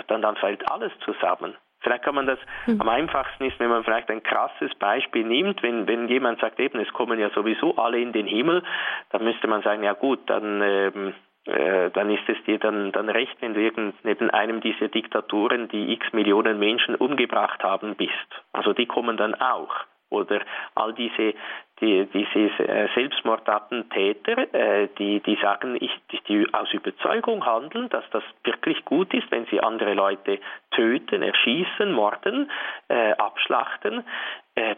[0.07, 1.55] dann, dann fällt alles zusammen.
[1.81, 2.79] Vielleicht kann man das mhm.
[2.79, 6.79] am einfachsten ist, wenn man vielleicht ein krasses Beispiel nimmt, wenn, wenn jemand sagt, eben,
[6.79, 8.63] es kommen ja sowieso alle in den Himmel,
[9.09, 11.13] dann müsste man sagen, ja gut, dann ähm,
[11.45, 15.91] äh, dann ist es dir dann, dann recht, wenn du neben einem dieser Diktaturen, die
[15.93, 18.11] x Millionen Menschen umgebracht haben, bist.
[18.53, 19.73] Also die kommen dann auch.
[20.09, 20.41] Oder
[20.75, 21.33] all diese,
[21.81, 25.91] die, diese äh, Selbstmordattentäter, äh, die, die sagen, ich,
[26.29, 30.39] die aus Überzeugung handeln, dass das wirklich gut ist, wenn sie andere Leute
[30.71, 32.49] töten, erschießen, morden,
[32.87, 34.03] äh, abschlachten,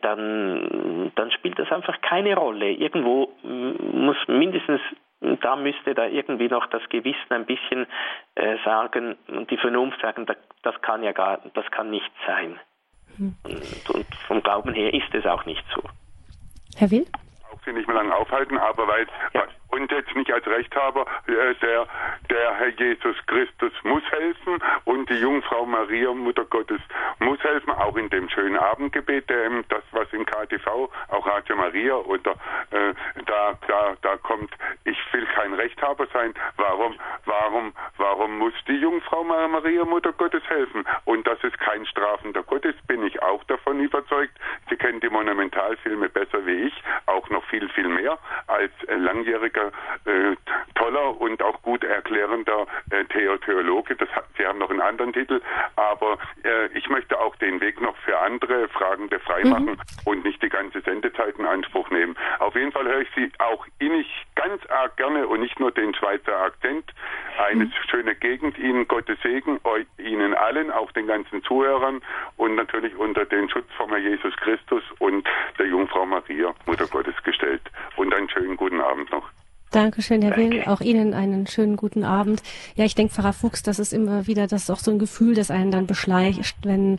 [0.03, 2.72] dann, dann spielt das einfach keine Rolle.
[2.72, 4.80] Irgendwo muss mindestens
[5.22, 7.88] da müsste da irgendwie noch das Gewissen ein bisschen
[8.36, 12.59] äh, sagen und die Vernunft sagen, das, das, kann ja gar, das kann nicht sein.
[13.18, 13.36] Hm.
[13.43, 15.82] Und, und, vom Glauben her ist es auch nicht so.
[16.78, 17.05] Herr Will?
[17.51, 21.53] Auch Sie nicht mehr lange aufhalten, aber weil, ja und jetzt nicht als Rechthaber, äh,
[21.55, 21.88] der,
[22.30, 26.82] der Herr Jesus Christus muss helfen und die Jungfrau Maria, Mutter Gottes,
[27.20, 31.95] muss helfen, auch in dem schönen Abendgebet, ähm, das was in KTV, auch Radio Maria
[31.95, 32.32] oder
[32.72, 32.93] äh,
[33.26, 34.51] da, da, da kommt,
[34.84, 36.95] ich will kein Rechthaber sein, warum,
[37.26, 40.86] warum, warum muss die Jungfrau Maria, Mutter Gottes helfen?
[41.05, 44.34] Und dass es kein strafender Gott ist, bin ich auch davon überzeugt.
[44.70, 48.72] Sie kennen die Monumentalfilme besser wie ich, auch noch viel, viel mehr als
[49.55, 49.71] langjähriger
[50.05, 50.35] äh,
[50.75, 53.95] toller und auch gut erklärter lehrender äh, Theologe.
[53.95, 55.41] Das, Sie haben noch einen anderen Titel,
[55.75, 59.79] aber äh, ich möchte auch den Weg noch für andere Fragende freimachen mhm.
[60.05, 62.15] und nicht die ganze Sendezeit in Anspruch nehmen.
[62.39, 65.93] Auf jeden Fall höre ich Sie auch innig ganz arg gerne und nicht nur den
[65.93, 66.91] Schweizer Akzent.
[67.37, 67.73] Eine mhm.
[67.89, 72.01] schöne Gegend Ihnen, Gottes Segen, euch, Ihnen allen, auch den ganzen Zuhörern
[72.37, 75.27] und natürlich unter den Schutz von Jesus Christus und
[75.57, 77.61] der Jungfrau Maria, Mutter Gottes gestellt.
[77.95, 79.29] Und einen schönen guten Abend noch.
[79.76, 80.63] Dankeschön, Herr Will.
[80.67, 82.41] Auch Ihnen einen schönen guten Abend.
[82.78, 85.36] Ja, ich denke, Pfarrer Fuchs, das ist immer wieder das ist auch so ein Gefühl,
[85.36, 86.97] das einen dann beschleicht, wenn,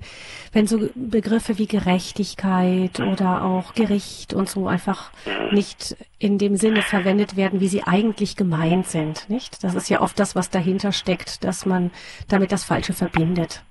[0.52, 5.10] wenn so Begriffe wie Gerechtigkeit oder auch Gericht und so einfach
[5.52, 9.64] nicht in dem Sinne verwendet werden, wie sie eigentlich gemeint sind, nicht?
[9.64, 11.90] Das ist ja oft das, was dahinter steckt, dass man
[12.28, 13.62] damit das Falsche verbindet.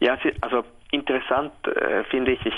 [0.00, 2.54] Ja, also interessant äh, finde ich, ich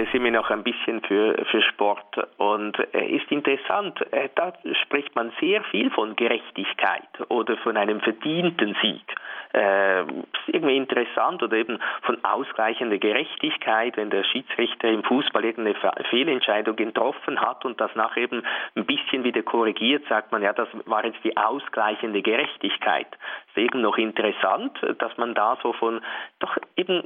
[0.00, 5.14] interessiere mich noch ein bisschen für, für Sport und äh, ist interessant, äh, da spricht
[5.14, 9.04] man sehr viel von Gerechtigkeit oder von einem verdienten Sieg.
[9.52, 10.04] Äh,
[10.46, 15.76] irgendwie interessant oder eben von ausgleichender Gerechtigkeit, wenn der Schiedsrichter im Fußball irgendeine
[16.08, 18.44] Fehlentscheidung getroffen hat und das nachher eben
[18.76, 23.08] ein bisschen wieder korrigiert, sagt man, ja, das war jetzt die ausgleichende Gerechtigkeit.
[23.48, 26.00] Ist eben noch interessant, dass man da so von
[26.38, 27.02] doch eben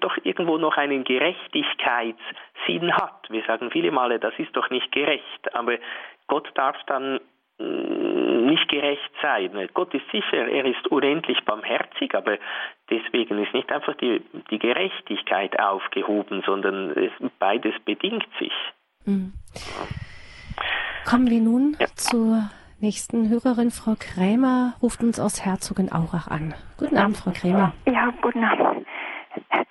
[0.00, 3.30] doch irgendwo noch einen Gerechtigkeitssinn hat.
[3.30, 5.78] Wir sagen viele Male, das ist doch nicht gerecht, aber
[6.26, 7.20] Gott darf dann
[7.58, 9.68] nicht gerecht sein.
[9.74, 12.38] Gott ist sicher, er ist unendlich barmherzig, aber
[12.90, 18.52] deswegen ist nicht einfach die, die Gerechtigkeit aufgehoben, sondern es, beides bedingt sich.
[19.04, 19.32] Mhm.
[21.08, 21.86] Kommen wir nun ja.
[21.94, 22.50] zur
[22.80, 23.70] nächsten Hörerin.
[23.70, 26.54] Frau Krämer ruft uns aus Herzogenaurach an.
[26.78, 27.72] Guten Abend, Frau Krämer.
[27.86, 28.86] Ja, guten Abend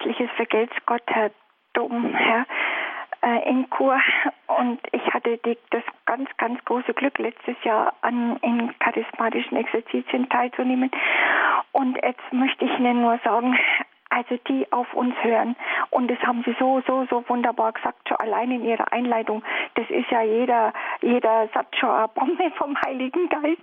[0.03, 1.31] herzliches Vergelt's Gott, Herr
[1.73, 2.45] Domherr
[3.21, 3.99] äh, in Kur.
[4.47, 5.83] Und ich hatte die, das
[6.15, 10.91] ganz, ganz große Glück, letztes Jahr an in charismatischen Exerzitien teilzunehmen.
[11.71, 13.57] Und jetzt möchte ich Ihnen nur sagen,
[14.13, 15.55] also die auf uns hören.
[15.89, 19.43] Und das haben sie so, so, so wunderbar gesagt, schon allein in ihrer Einleitung.
[19.75, 23.61] Das ist ja jeder, jeder Satz schon eine Bombe vom Heiligen Geist.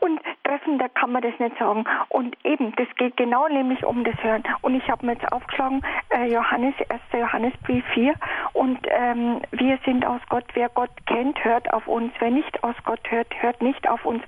[0.00, 1.84] Und treffender kann man das nicht sagen.
[2.08, 4.42] Und eben, das geht genau nämlich um das Hören.
[4.62, 7.00] Und ich habe mir jetzt aufgeschlagen, äh, Johannes, 1.
[7.12, 8.14] Johannesbrief 4.
[8.52, 10.44] Und ähm, wir sind aus Gott.
[10.54, 12.12] Wer Gott kennt, hört auf uns.
[12.18, 14.22] Wer nicht aus Gott hört, hört nicht auf uns.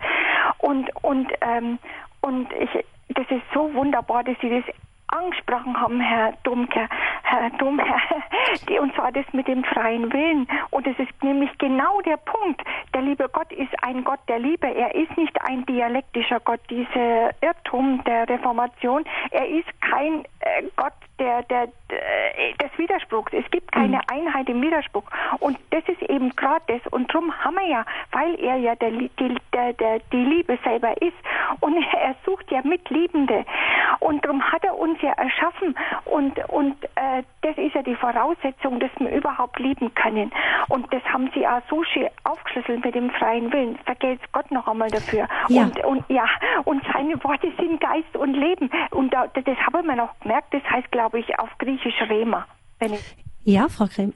[0.58, 1.78] Und, und, ähm,
[2.20, 4.64] und ich, das ist so wunderbar, dass sie das
[5.14, 6.88] angesprochen haben, Herr Domke,
[7.22, 8.00] Herr Domherr,
[8.80, 10.46] und zwar das mit dem freien Willen.
[10.70, 12.62] Und es ist nämlich genau der Punkt.
[12.94, 14.66] Der liebe Gott ist ein Gott der Liebe.
[14.66, 19.04] Er ist nicht ein dialektischer Gott, dieser Irrtum der Reformation.
[19.30, 23.32] Er ist kein äh, Gott der, der, äh, des Widerspruchs.
[23.32, 24.02] Es gibt keine mhm.
[24.08, 25.04] Einheit im Widerspruch.
[25.40, 26.92] Und das ist eben gerade das.
[26.92, 29.10] Und darum haben wir ja, weil er ja der, die,
[29.52, 31.16] der, der, die Liebe selber ist
[31.60, 33.44] und er sucht ja Mitliebende.
[34.00, 35.74] Und darum hat er uns ja erschaffen.
[36.04, 40.32] Und, und äh, das ist ja die Voraussetzung, dass wir überhaupt lieben können.
[40.68, 43.78] Und das haben sie auch so schön aufgeschlüsselt mit dem freien Willen.
[43.84, 45.26] Vergelt's Gott noch einmal dafür.
[45.48, 45.62] Ja.
[45.62, 46.26] Und, und ja,
[46.64, 48.70] und seine Worte sind Geist und Leben.
[48.90, 52.46] Und da, das habe ich mir noch gemerkt, das heißt, glaube ich, auf Griechisch Rema.
[53.44, 54.12] ja, Frau Kremer.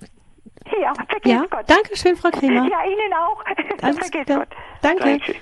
[0.82, 1.64] Ja, vergeht ja, Gott.
[1.68, 2.68] Danke schön, Frau Kremer.
[2.68, 3.44] Ja, Ihnen auch.
[3.82, 4.48] Alles vergeht Gott.
[4.82, 5.04] Danke.
[5.04, 5.34] Danke.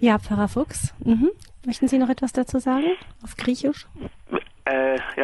[0.00, 0.94] Ja, Pfarrer Fuchs.
[1.04, 1.30] Mhm.
[1.64, 2.86] Möchten Sie noch etwas dazu sagen
[3.22, 3.86] auf Griechisch?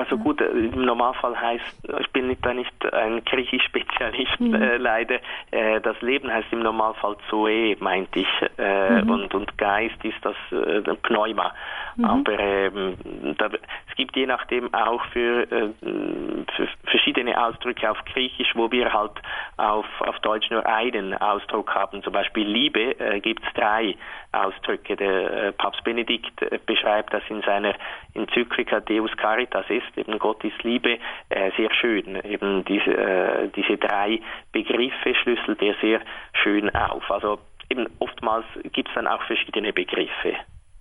[0.08, 0.40] Äh, ja, so gut.
[0.40, 4.54] Äh, Im Normalfall heißt, ich bin da nicht ein Griechisch-Spezialist, mhm.
[4.54, 5.18] äh, leider.
[5.50, 8.28] Äh, das Leben heißt im Normalfall Zoe, meinte ich.
[8.58, 9.10] Äh, mhm.
[9.10, 11.52] und, und Geist ist das äh, Pneuma.
[11.96, 12.04] Mhm.
[12.04, 12.94] Aber ähm,
[13.36, 18.92] da, es gibt je nachdem auch für, äh, für verschiedene Ausdrücke auf Griechisch, wo wir
[18.92, 19.12] halt
[19.56, 22.02] auf, auf Deutsch nur einen Ausdruck haben.
[22.02, 23.96] Zum Beispiel Liebe äh, gibt es drei
[24.32, 24.96] Ausdrücke.
[24.96, 26.32] Der äh, Papst Benedikt
[26.66, 27.74] beschreibt das in seiner
[28.14, 32.16] Enzyklika Deus Caritas ist, eben Gott ist Liebe, äh, sehr schön.
[32.24, 34.20] Eben diese, äh, diese drei
[34.52, 36.00] Begriffe schlüsselt er sehr
[36.42, 37.10] schön auf.
[37.10, 37.38] Also
[37.70, 40.34] eben oftmals gibt es dann auch verschiedene Begriffe.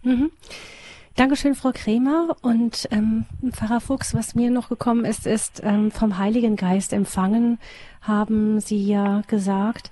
[0.03, 0.32] Mhm.
[1.18, 2.36] Dankeschön, Frau Kremer.
[2.43, 7.59] Und ähm, Pfarrer Fuchs, was mir noch gekommen ist, ist ähm, vom Heiligen Geist empfangen,
[8.03, 9.89] haben Sie ja gesagt.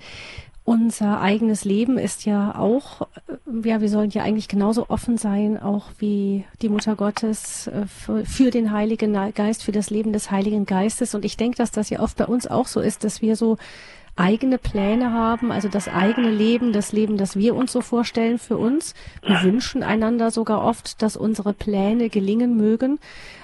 [0.66, 5.62] Unser eigenes Leben ist ja auch, äh, ja, wir sollen ja eigentlich genauso offen sein,
[5.62, 10.32] auch wie die Mutter Gottes äh, für, für den Heiligen Geist, für das Leben des
[10.32, 11.14] Heiligen Geistes.
[11.14, 13.58] Und ich denke, dass das ja oft bei uns auch so ist, dass wir so
[14.16, 18.56] eigene Pläne haben, also das eigene Leben, das Leben, das wir uns so vorstellen für
[18.56, 18.94] uns.
[19.24, 22.98] Wir wünschen einander sogar oft, dass unsere Pläne gelingen mögen.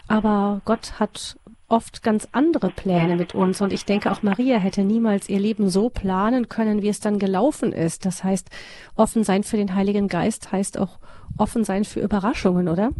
[0.09, 1.37] Aber Gott hat
[1.73, 3.61] oft ganz andere Pläne mit uns.
[3.61, 7.18] Und ich denke, auch Maria hätte niemals ihr Leben so planen können, wie es dann
[7.18, 8.05] gelaufen ist.
[8.05, 8.51] Das heißt,
[8.97, 10.99] offen sein für den Heiligen Geist heißt auch
[11.39, 12.91] offen sein für Überraschungen, oder?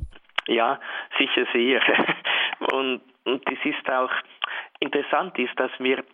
[0.49, 0.81] Ja,
[1.19, 1.81] sicher sehr.
[2.73, 4.11] Und, und es ist auch
[4.79, 6.05] interessant ist, dass wir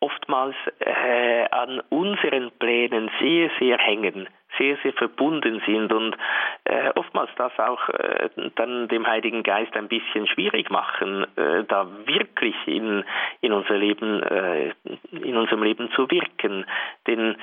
[0.00, 4.26] oftmals äh, an unseren Plänen sehr, sehr hängen,
[4.58, 6.16] sehr, sehr verbunden sind und
[6.64, 11.86] äh, oftmals das auch äh, dann dem Heiligen Geist ein bisschen schwierig machen, äh, da
[12.04, 13.04] wirklich in,
[13.40, 14.72] in unser Leben, äh,
[15.12, 16.66] in unserem Leben zu wirken.
[17.06, 17.36] Denn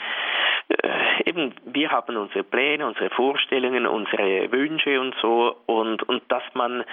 [0.70, 6.44] äh, eben wir haben unsere Pläne, unsere Vorstellungen, unsere Wünsche und so und, und dass
[6.54, 6.84] man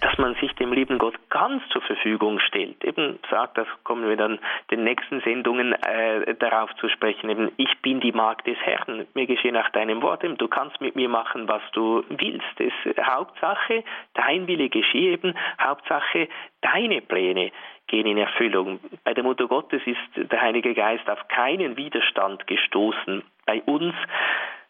[0.00, 2.84] dass man sich dem lieben Gott ganz zur Verfügung stellt.
[2.84, 4.38] Eben sagt, das kommen wir dann
[4.70, 7.30] den nächsten Sendungen äh, darauf zu sprechen.
[7.30, 9.06] Eben, ich bin die Magd des Herrn.
[9.14, 10.24] Mir geschehe nach deinem Wort.
[10.24, 12.58] Eben, du kannst mit mir machen, was du willst.
[12.58, 15.34] Es, Hauptsache, dein Wille geschehe eben.
[15.60, 16.28] Hauptsache,
[16.60, 17.50] deine Pläne
[17.86, 18.80] gehen in Erfüllung.
[19.04, 19.98] Bei der Mutter Gottes ist
[20.30, 23.22] der Heilige Geist auf keinen Widerstand gestoßen.
[23.46, 23.94] Bei uns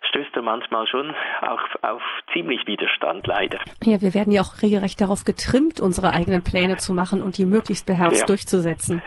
[0.09, 3.59] stößt er manchmal schon auch auf ziemlich Widerstand, leider.
[3.83, 7.47] Ja, wir werden ja auch regelrecht darauf getrimmt, unsere eigenen Pläne zu machen und die
[7.47, 8.27] möglichst beherzt ja.
[8.27, 9.03] durchzusetzen.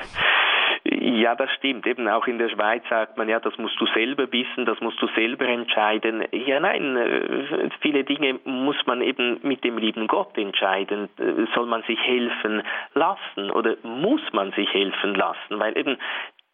[0.88, 1.88] Ja, das stimmt.
[1.88, 5.02] Eben auch in der Schweiz sagt man ja, das musst du selber wissen, das musst
[5.02, 6.24] du selber entscheiden.
[6.32, 11.10] Ja, nein, äh, viele Dinge muss man eben mit dem lieben Gott entscheiden.
[11.18, 12.62] Äh, soll man sich helfen
[12.93, 15.60] lassen oder muss man sich helfen lassen?
[15.60, 15.98] Weil eben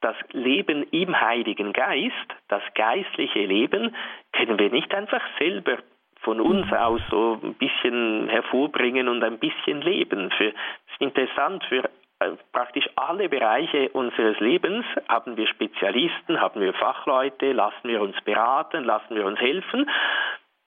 [0.02, 2.14] das Leben im Heiligen Geist,
[2.48, 3.96] das geistliche Leben,
[4.34, 5.78] können wir nicht einfach selber
[6.22, 6.74] von uns mhm.
[6.74, 10.32] aus so ein bisschen hervorbringen und ein bisschen leben.
[10.32, 11.90] Für, das ist interessant, für
[12.20, 18.20] äh, praktisch alle Bereiche unseres Lebens haben wir Spezialisten, haben wir Fachleute, lassen wir uns
[18.22, 19.90] beraten, lassen wir uns helfen.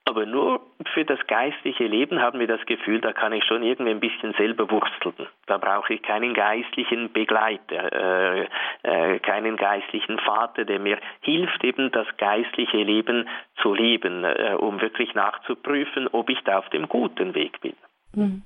[0.07, 0.61] Aber nur
[0.93, 4.33] für das geistliche Leben haben wir das Gefühl, da kann ich schon irgendwie ein bisschen
[4.33, 5.27] selber wursteln.
[5.47, 8.47] Da brauche ich keinen geistlichen Begleiter, äh,
[8.83, 13.27] äh, keinen geistlichen Vater, der mir hilft, eben das geistliche Leben
[13.63, 17.73] zu leben, äh, um wirklich nachzuprüfen, ob ich da auf dem guten Weg bin.
[18.15, 18.41] Mhm.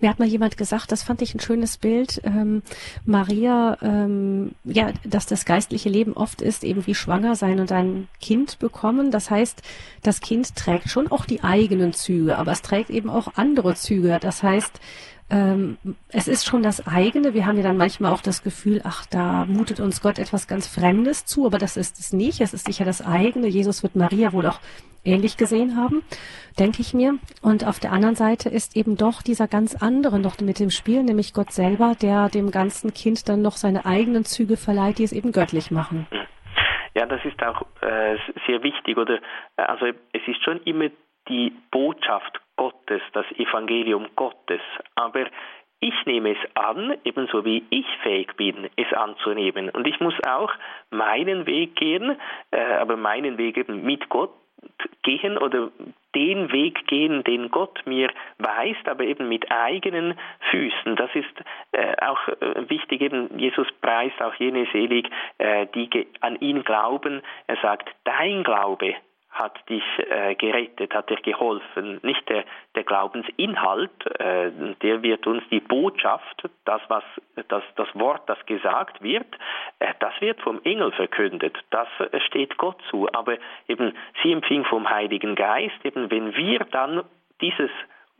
[0.00, 2.62] Mir hat mal jemand gesagt, das fand ich ein schönes Bild, ähm,
[3.04, 8.08] Maria, ähm, ja, dass das geistliche Leben oft ist, eben wie schwanger sein und ein
[8.20, 9.10] Kind bekommen.
[9.10, 9.62] Das heißt,
[10.02, 14.18] das Kind trägt schon auch die eigenen Züge, aber es trägt eben auch andere Züge.
[14.20, 14.80] Das heißt,
[15.30, 15.76] ähm,
[16.08, 17.34] es ist schon das eigene.
[17.34, 20.66] Wir haben ja dann manchmal auch das Gefühl, ach, da mutet uns Gott etwas ganz
[20.66, 22.40] Fremdes zu, aber das ist es nicht.
[22.40, 23.46] Es ist sicher das eigene.
[23.46, 24.60] Jesus wird Maria wohl auch
[25.04, 26.02] ähnlich gesehen haben,
[26.58, 27.18] denke ich mir.
[27.42, 31.02] Und auf der anderen Seite ist eben doch dieser ganz andere noch mit dem Spiel,
[31.02, 35.12] nämlich Gott selber, der dem ganzen Kind dann noch seine eigenen Züge verleiht, die es
[35.12, 36.06] eben göttlich machen.
[36.94, 38.16] Ja, das ist auch äh,
[38.46, 38.96] sehr wichtig.
[38.96, 39.20] Oder
[39.56, 40.88] äh, also es ist schon immer
[41.28, 44.60] die Botschaft Gottes, das Evangelium Gottes.
[44.96, 45.24] Aber
[45.80, 49.70] ich nehme es an, ebenso wie ich fähig bin, es anzunehmen.
[49.70, 50.52] Und ich muss auch
[50.90, 52.18] meinen Weg gehen,
[52.50, 54.32] äh, aber meinen Weg eben mit Gott
[55.02, 55.70] gehen oder
[56.14, 60.18] den Weg gehen, den Gott mir weist, aber eben mit eigenen
[60.50, 60.96] Füßen.
[60.96, 61.32] Das ist
[61.72, 63.00] äh, auch äh, wichtig.
[63.00, 67.22] Eben Jesus preist auch jene selig, äh, die an ihn glauben.
[67.46, 68.96] Er sagt, dein Glaube
[69.38, 72.00] hat dich äh, gerettet, hat dir geholfen.
[72.02, 74.50] Nicht der, der Glaubensinhalt, äh,
[74.82, 77.04] der wird uns die Botschaft, das was
[77.48, 79.26] das, das Wort, das gesagt wird,
[79.78, 81.56] äh, das wird vom Engel verkündet.
[81.70, 83.08] Das äh, steht Gott zu.
[83.12, 83.36] Aber
[83.68, 87.04] eben sie empfing vom Heiligen Geist, eben wenn wir dann
[87.40, 87.70] dieses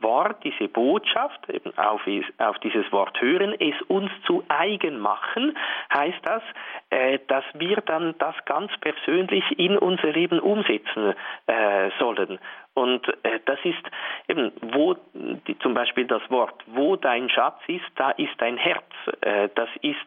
[0.01, 2.01] Wort, diese Botschaft, eben auf,
[2.37, 5.57] auf, dieses Wort hören, es uns zu eigen machen,
[5.93, 6.43] heißt das,
[6.89, 11.13] äh, dass wir dann das ganz persönlich in unser Leben umsetzen
[11.47, 12.39] äh, sollen.
[12.73, 13.83] Und äh, das ist
[14.27, 18.85] eben, wo die, zum Beispiel das Wort, wo dein Schatz ist, da ist dein Herz.
[19.21, 19.97] Äh, das ist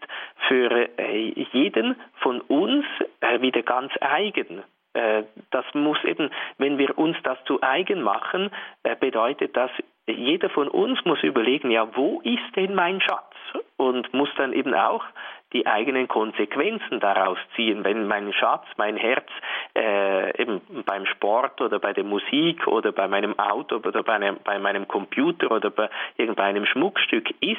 [0.49, 2.87] für äh, jeden von uns
[3.21, 4.63] äh, wieder ganz eigen.
[4.95, 8.51] Äh, das muss eben, wenn wir uns das zu eigen machen,
[8.83, 9.71] äh, bedeutet das,
[10.07, 13.35] jeder von uns muss überlegen, ja, wo ist denn mein Schatz?
[13.77, 15.05] Und muss dann eben auch
[15.53, 17.85] die eigenen Konsequenzen daraus ziehen.
[17.85, 19.29] Wenn mein Schatz, mein Herz
[19.75, 24.39] äh, eben beim Sport oder bei der Musik oder bei meinem Auto oder bei, einem,
[24.45, 27.59] bei meinem Computer oder bei irgendeinem Schmuckstück ist,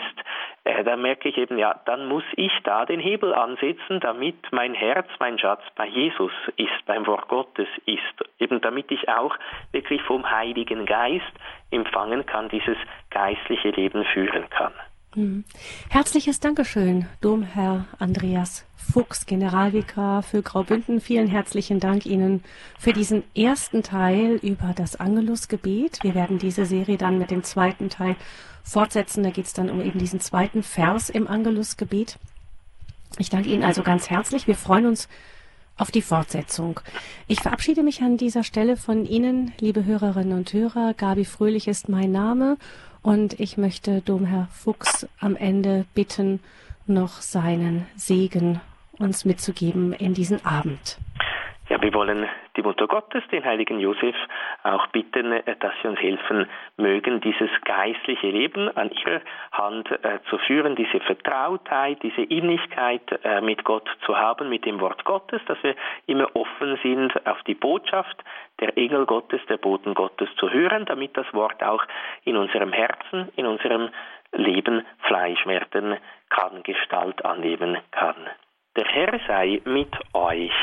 [0.63, 4.73] äh, dann merke ich eben, ja, dann muss ich da den Hebel ansetzen, damit mein
[4.73, 8.29] Herz, mein Schatz bei Jesus ist, beim Wort Gottes ist.
[8.39, 9.35] Eben damit ich auch
[9.71, 11.33] wirklich vom Heiligen Geist
[11.71, 12.77] empfangen kann, dieses
[13.09, 14.73] geistliche Leben führen kann.
[15.15, 15.43] Mhm.
[15.89, 21.01] Herzliches Dankeschön, Domherr Andreas Fuchs, Generalvikar für Graubünden.
[21.01, 22.43] Vielen herzlichen Dank Ihnen
[22.79, 25.99] für diesen ersten Teil über das Angelusgebet.
[26.01, 28.15] Wir werden diese Serie dann mit dem zweiten Teil
[28.63, 29.23] fortsetzen.
[29.23, 32.17] Da geht es dann um eben diesen zweiten Vers im Angelusgebet.
[33.19, 34.47] Ich danke Ihnen also ganz herzlich.
[34.47, 35.07] Wir freuen uns
[35.77, 36.79] auf die Fortsetzung.
[37.27, 40.93] Ich verabschiede mich an dieser Stelle von Ihnen, liebe Hörerinnen und Hörer.
[40.93, 42.57] Gabi Fröhlich ist mein Name
[43.03, 46.39] und ich möchte Domherr Fuchs am Ende bitten,
[46.87, 48.59] noch seinen Segen
[48.97, 50.97] uns mitzugeben in diesen Abend.
[51.73, 54.15] Ja, wir wollen die Mutter Gottes, den heiligen Josef,
[54.61, 56.47] auch bitten, äh, dass sie uns helfen
[56.77, 59.21] mögen, dieses geistliche Leben an ihrer
[59.53, 64.81] Hand äh, zu führen, diese Vertrautheit, diese Innigkeit äh, mit Gott zu haben, mit dem
[64.81, 65.73] Wort Gottes, dass wir
[66.05, 68.23] immer offen sind auf die Botschaft
[68.59, 71.83] der Engel Gottes, der Boten Gottes zu hören, damit das Wort auch
[72.23, 73.89] in unserem Herzen, in unserem
[74.31, 75.97] Leben Fleisch werden
[76.29, 78.29] kann, Gestalt annehmen kann.
[78.75, 80.53] Der Herr sei mit euch.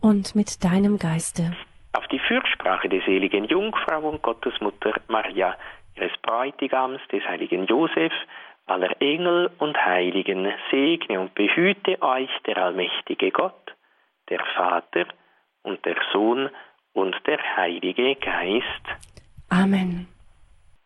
[0.00, 1.52] Und mit deinem Geiste.
[1.92, 5.56] Auf die Fürsprache der seligen Jungfrau und Gottesmutter Maria,
[5.96, 8.12] ihres Bräutigams, des heiligen Josef,
[8.66, 13.74] aller Engel und Heiligen, segne und behüte euch der allmächtige Gott,
[14.28, 15.06] der Vater
[15.62, 16.48] und der Sohn
[16.92, 18.84] und der Heilige Geist.
[19.48, 20.06] Amen.